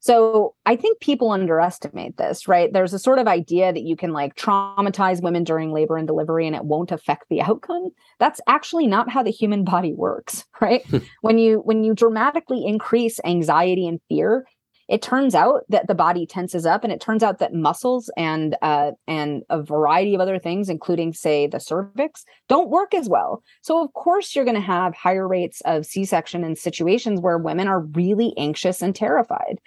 [0.00, 2.72] So I think people underestimate this, right?
[2.72, 6.46] There's a sort of idea that you can like traumatize women during labor and delivery
[6.46, 7.90] and it won't affect the outcome.
[8.18, 10.86] That's actually not how the human body works, right?
[10.86, 10.98] Hmm.
[11.22, 14.46] when you when you dramatically increase anxiety and fear,
[14.88, 18.56] it turns out that the body tenses up and it turns out that muscles and
[18.62, 23.42] uh, and a variety of other things including say the cervix don't work as well.
[23.62, 27.68] So of course you're going to have higher rates of c-section in situations where women
[27.68, 29.58] are really anxious and terrified.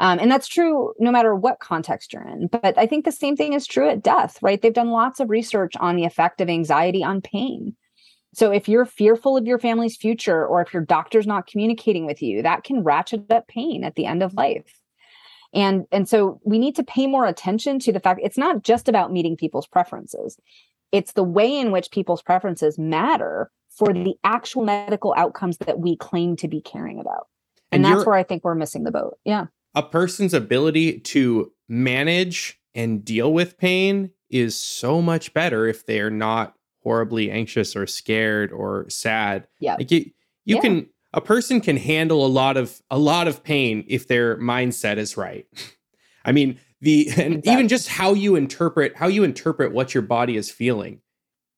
[0.00, 3.36] Um, and that's true no matter what context you're in but i think the same
[3.36, 4.60] thing is true at death right?
[4.60, 7.74] They've done lots of research on the effect of anxiety on pain
[8.34, 12.22] so if you're fearful of your family's future or if your doctor's not communicating with
[12.22, 14.80] you, that can ratchet up pain at the end of life.
[15.52, 18.88] And and so we need to pay more attention to the fact it's not just
[18.88, 20.36] about meeting people's preferences.
[20.90, 25.96] It's the way in which people's preferences matter for the actual medical outcomes that we
[25.96, 27.28] claim to be caring about.
[27.72, 29.18] And, and that's where I think we're missing the boat.
[29.24, 29.46] Yeah.
[29.74, 36.10] A person's ability to manage and deal with pain is so much better if they're
[36.10, 36.54] not
[36.84, 39.48] horribly anxious or scared or sad.
[39.58, 39.74] Yeah.
[39.76, 40.10] Like you,
[40.44, 40.60] you yeah.
[40.60, 44.98] can a person can handle a lot of a lot of pain if their mindset
[44.98, 45.46] is right.
[46.24, 47.52] I mean, the and exactly.
[47.52, 51.00] even just how you interpret how you interpret what your body is feeling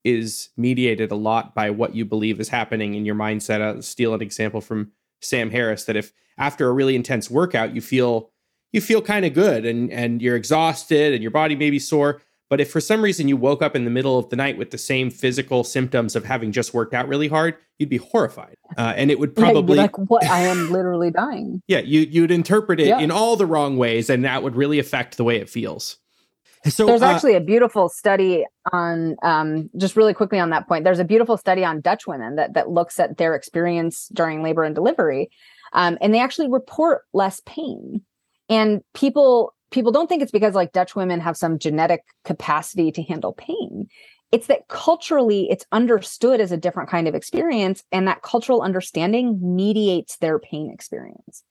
[0.05, 3.61] is mediated a lot by what you believe is happening in your mindset.
[3.61, 7.81] I'll steal an example from Sam Harris that if after a really intense workout you
[7.81, 8.31] feel
[8.73, 12.21] you feel kind of good and and you're exhausted and your body may be sore,
[12.49, 14.71] but if for some reason you woke up in the middle of the night with
[14.71, 18.93] the same physical symptoms of having just worked out really hard, you'd be horrified, uh,
[18.97, 20.25] and it would probably yeah, like, "What?
[20.25, 23.01] I am literally dying." yeah, you you'd interpret it yeah.
[23.01, 25.99] in all the wrong ways, and that would really affect the way it feels.
[26.69, 30.85] So there's uh, actually a beautiful study on um, just really quickly on that point.
[30.85, 34.65] There's a beautiful study on Dutch women that that looks at their experience during labor
[34.65, 35.31] and delivery,
[35.73, 38.03] um, and they actually report less pain.
[38.49, 43.03] And people people don't think it's because like Dutch women have some genetic capacity to
[43.03, 43.87] handle pain.
[44.33, 49.39] It's that culturally it's understood as a different kind of experience, and that cultural understanding
[49.55, 51.45] mediates their pain experience.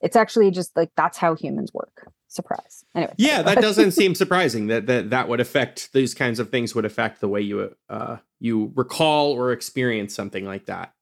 [0.00, 2.06] It's actually just like that's how humans work.
[2.28, 2.84] Surprise.
[2.94, 3.14] Anyway.
[3.16, 6.84] Yeah, that doesn't seem surprising that that that would affect these kinds of things would
[6.84, 10.92] affect the way you uh you recall or experience something like that.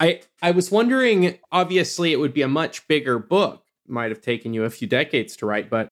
[0.00, 4.52] I I was wondering obviously it would be a much bigger book might have taken
[4.54, 5.88] you a few decades to write but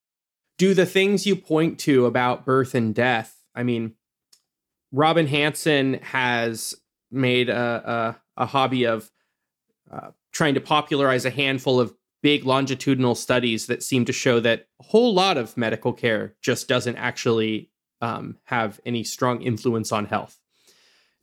[0.57, 3.93] do the things you point to about birth and death i mean
[4.91, 6.75] robin hanson has
[7.11, 9.11] made a, a, a hobby of
[9.91, 11.93] uh, trying to popularize a handful of
[12.25, 16.67] big longitudinal studies that seem to show that a whole lot of medical care just
[16.67, 17.69] doesn't actually
[18.01, 20.39] um, have any strong influence on health.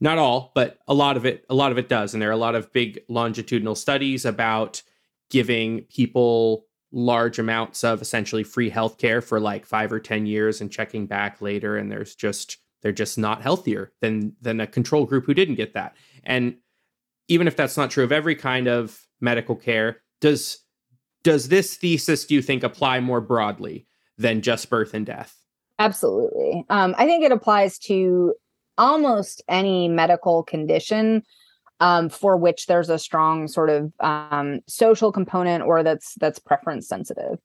[0.00, 2.14] Not all but a lot of it a lot of it does.
[2.14, 4.82] And there are a lot of big longitudinal studies about
[5.28, 10.70] giving people large amounts of essentially free healthcare for like five or ten years and
[10.70, 15.24] checking back later and there's just they're just not healthier than than a control group
[15.24, 15.96] who didn't get that.
[16.24, 16.56] And
[17.28, 20.58] even if that's not true of every kind of medical care does
[21.22, 23.86] does this thesis do you think apply more broadly
[24.18, 25.36] than just birth and death?
[25.78, 26.64] Absolutely.
[26.68, 28.34] Um, i think it applies to
[28.78, 31.22] almost any medical condition
[31.82, 36.86] um, for which there's a strong sort of um, social component or that's that's preference
[36.86, 37.40] sensitive.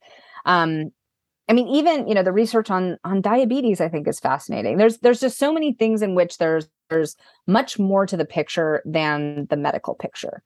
[0.45, 0.91] Um,
[1.49, 4.77] I mean, even you know the research on on diabetes, I think, is fascinating.
[4.77, 7.15] There's there's just so many things in which there's there's
[7.47, 10.43] much more to the picture than the medical picture.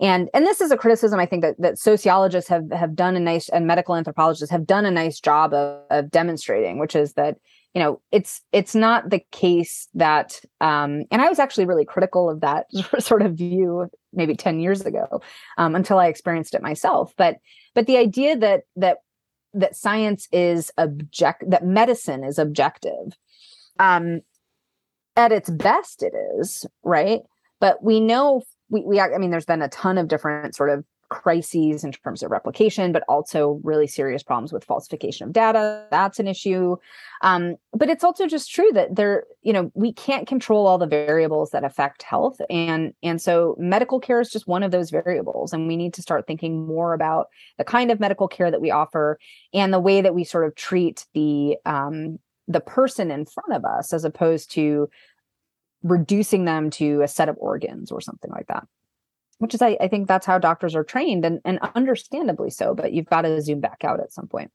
[0.00, 3.20] And and this is a criticism I think that that sociologists have have done a
[3.20, 7.36] nice and medical anthropologists have done a nice job of, of demonstrating, which is that
[7.78, 12.28] you know it's it's not the case that um and i was actually really critical
[12.28, 12.66] of that
[12.98, 15.22] sort of view maybe 10 years ago
[15.58, 17.14] um, until i experienced it myself.
[17.16, 17.36] But
[17.76, 18.98] but the idea that that
[19.54, 23.16] that science is object that medicine is objective
[23.78, 24.22] um
[25.14, 27.20] at its best it is right?
[27.60, 30.84] But we know we, we i mean there's been a ton of different sort of
[31.08, 35.86] crises in terms of replication, but also really serious problems with falsification of data.
[35.90, 36.76] That's an issue.
[37.22, 40.86] Um, but it's also just true that there, you know, we can't control all the
[40.86, 45.52] variables that affect health, and and so medical care is just one of those variables,
[45.52, 48.70] and we need to start thinking more about the kind of medical care that we
[48.70, 49.18] offer
[49.52, 53.64] and the way that we sort of treat the um, the person in front of
[53.64, 54.88] us as opposed to
[55.82, 58.66] reducing them to a set of organs or something like that
[59.38, 62.92] which is I, I think that's how doctors are trained and, and understandably so but
[62.92, 64.50] you've got to zoom back out at some point.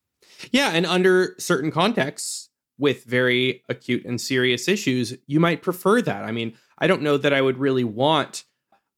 [0.51, 6.23] Yeah and under certain contexts with very acute and serious issues you might prefer that.
[6.23, 8.45] I mean i don't know that i would really want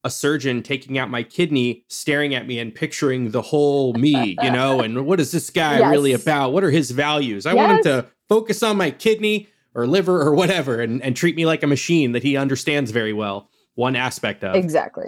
[0.05, 4.51] a surgeon taking out my kidney staring at me and picturing the whole me you
[4.51, 5.89] know and what is this guy yes.
[5.89, 6.53] really about?
[6.53, 7.47] What are his values?
[7.47, 7.57] I yes.
[7.57, 11.47] want him to focus on my kidney or liver or whatever and, and treat me
[11.47, 14.55] like a machine that he understands very well one aspect of.
[14.55, 15.07] Exactly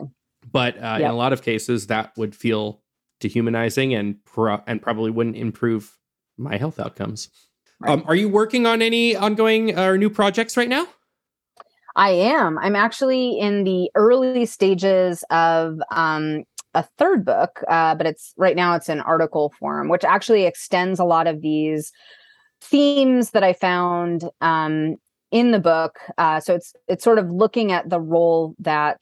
[0.57, 1.01] but uh, yep.
[1.01, 2.81] in a lot of cases that would feel
[3.19, 5.97] dehumanizing and pro- and probably wouldn't improve
[6.37, 7.29] my health outcomes
[7.79, 7.91] right.
[7.91, 10.87] um, are you working on any ongoing uh, or new projects right now
[11.95, 16.43] i am i'm actually in the early stages of um,
[16.73, 20.99] a third book uh, but it's right now it's in article form which actually extends
[20.99, 21.91] a lot of these
[22.61, 24.97] themes that I found um,
[25.31, 25.99] in the book.
[26.17, 29.01] Uh, so it's it's sort of looking at the role that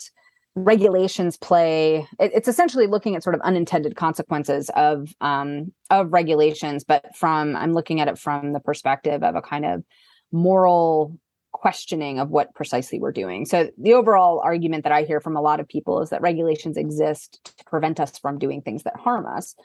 [0.55, 2.07] regulations play.
[2.19, 7.55] It, it's essentially looking at sort of unintended consequences of um, of regulations, but from
[7.55, 9.83] I'm looking at it from the perspective of a kind of
[10.31, 11.19] moral
[11.51, 13.45] questioning of what precisely we're doing.
[13.45, 16.75] So the overall argument that I hear from a lot of people is that regulations
[16.75, 19.55] exist to prevent us from doing things that harm us.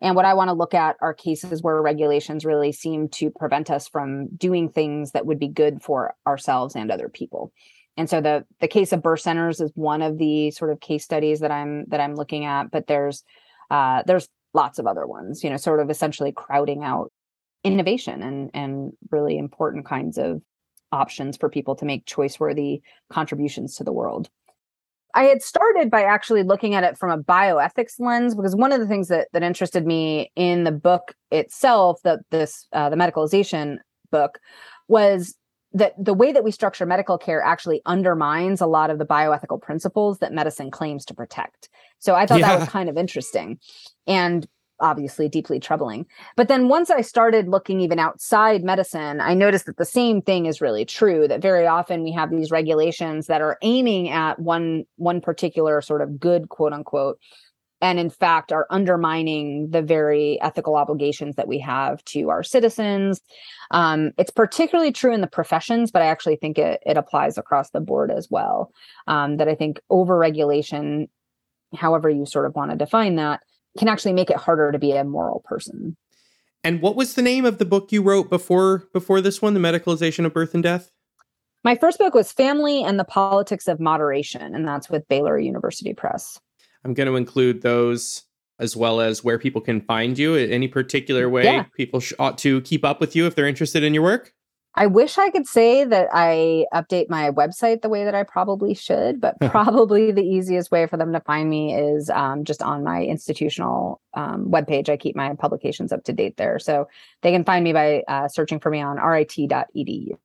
[0.00, 3.68] And what I want to look at are cases where regulations really seem to prevent
[3.68, 7.52] us from doing things that would be good for ourselves and other people.
[7.96, 11.04] And so the the case of birth centers is one of the sort of case
[11.04, 13.22] studies that I'm that I'm looking at, but there's
[13.70, 17.12] uh, there's lots of other ones, you know, sort of essentially crowding out
[17.62, 20.40] innovation and and really important kinds of
[20.92, 24.28] options for people to make choice worthy contributions to the world.
[25.14, 28.80] I had started by actually looking at it from a bioethics lens because one of
[28.80, 33.78] the things that that interested me in the book itself, that this uh, the medicalization
[34.10, 34.38] book,
[34.88, 35.34] was
[35.72, 39.60] that the way that we structure medical care actually undermines a lot of the bioethical
[39.60, 41.68] principles that medicine claims to protect.
[41.98, 42.48] So I thought yeah.
[42.48, 43.58] that was kind of interesting.
[44.06, 44.46] And
[44.80, 46.06] obviously deeply troubling.
[46.36, 50.46] But then once I started looking even outside medicine, I noticed that the same thing
[50.46, 54.84] is really true that very often we have these regulations that are aiming at one
[54.96, 57.18] one particular sort of good quote unquote
[57.80, 63.20] and in fact are undermining the very ethical obligations that we have to our citizens.
[63.70, 67.70] Um, it's particularly true in the professions, but I actually think it, it applies across
[67.70, 68.72] the board as well.
[69.06, 71.08] Um, that I think overregulation,
[71.74, 73.40] however you sort of want to define that,
[73.78, 75.96] can actually make it harder to be a moral person.
[76.62, 79.60] And what was the name of the book you wrote before before this one, The
[79.60, 80.90] Medicalization of Birth and Death?
[81.62, 85.92] My first book was Family and the Politics of Moderation, and that's with Baylor University
[85.92, 86.40] Press.
[86.84, 88.24] I'm going to include those
[88.58, 90.34] as well as where people can find you.
[90.36, 91.64] Any particular way yeah.
[91.76, 94.34] people sh- ought to keep up with you if they're interested in your work?
[94.76, 98.74] I wish I could say that I update my website the way that I probably
[98.74, 102.84] should, but probably the easiest way for them to find me is um, just on
[102.84, 104.88] my institutional um, webpage.
[104.88, 106.58] I keep my publications up to date there.
[106.58, 106.86] So
[107.22, 110.16] they can find me by uh, searching for me on rit.edu.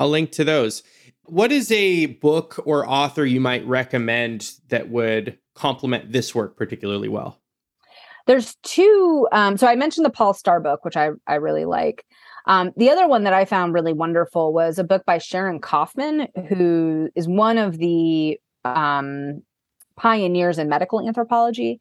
[0.00, 0.82] I'll link to those.
[1.24, 7.08] What is a book or author you might recommend that would complement this work particularly
[7.08, 7.40] well?
[8.26, 9.28] There's two.
[9.32, 12.04] Um, so I mentioned the Paul Starr book, which I, I really like.
[12.46, 16.28] Um, the other one that I found really wonderful was a book by Sharon Kaufman,
[16.48, 19.42] who is one of the um,
[19.96, 21.80] pioneers in medical anthropology.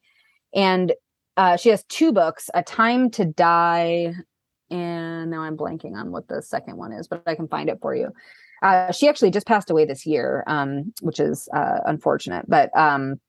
[0.53, 0.93] And
[1.37, 4.13] uh, she has two books A Time to Die,
[4.71, 7.79] and now I'm blanking on what the second one is, but I can find it
[7.81, 8.11] for you.
[8.63, 12.45] Uh, she actually just passed away this year, um, which is uh, unfortunate.
[12.47, 13.19] But um,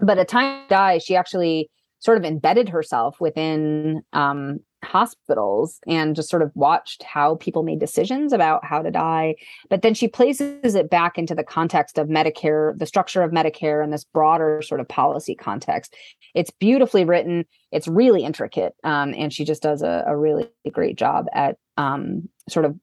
[0.00, 1.70] but a time die, she actually
[2.00, 7.80] sort of embedded herself within um, hospitals and just sort of watched how people made
[7.80, 9.34] decisions about how to die.
[9.68, 13.82] But then she places it back into the context of Medicare, the structure of Medicare,
[13.82, 15.94] and this broader sort of policy context.
[16.34, 17.44] It's beautifully written.
[17.72, 22.28] It's really intricate, um, and she just does a, a really great job at um,
[22.48, 22.78] sort of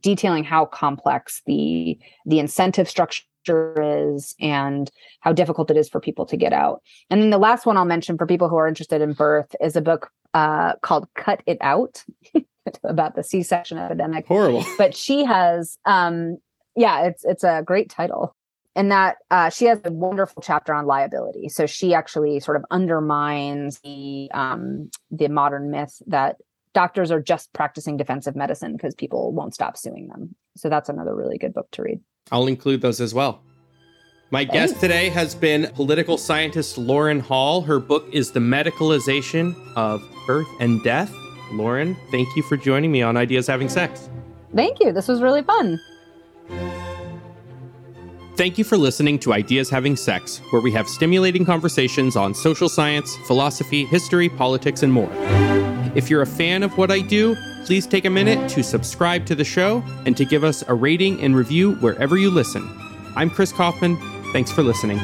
[0.00, 4.90] detailing how complex the the incentive structure is and
[5.20, 6.82] how difficult it is for people to get out.
[7.10, 9.76] And then the last one I'll mention for people who are interested in birth is
[9.76, 12.04] a book uh, called Cut It Out
[12.84, 14.26] about the C-section epidemic.
[14.26, 14.64] Horrible.
[14.78, 16.38] But she has um
[16.76, 18.36] yeah, it's it's a great title.
[18.76, 21.48] And that uh, she has a wonderful chapter on liability.
[21.48, 26.36] So she actually sort of undermines the um, the modern myth that
[26.74, 30.36] doctors are just practicing defensive medicine because people won't stop suing them.
[30.58, 32.00] So that's another really good book to read.
[32.32, 33.42] I'll include those as well.
[34.30, 34.72] My Thanks.
[34.72, 37.62] guest today has been political scientist Lauren Hall.
[37.62, 41.14] Her book is The Medicalization of Birth and Death.
[41.52, 44.08] Lauren, thank you for joining me on Ideas Having Sex.
[44.54, 44.90] Thank you.
[44.90, 45.80] This was really fun.
[48.36, 52.68] Thank you for listening to Ideas Having Sex, where we have stimulating conversations on social
[52.68, 55.08] science, philosophy, history, politics, and more.
[55.96, 59.34] If you're a fan of what I do, please take a minute to subscribe to
[59.34, 62.68] the show and to give us a rating and review wherever you listen.
[63.16, 63.96] I'm Chris Kaufman.
[64.34, 64.98] Thanks for listening.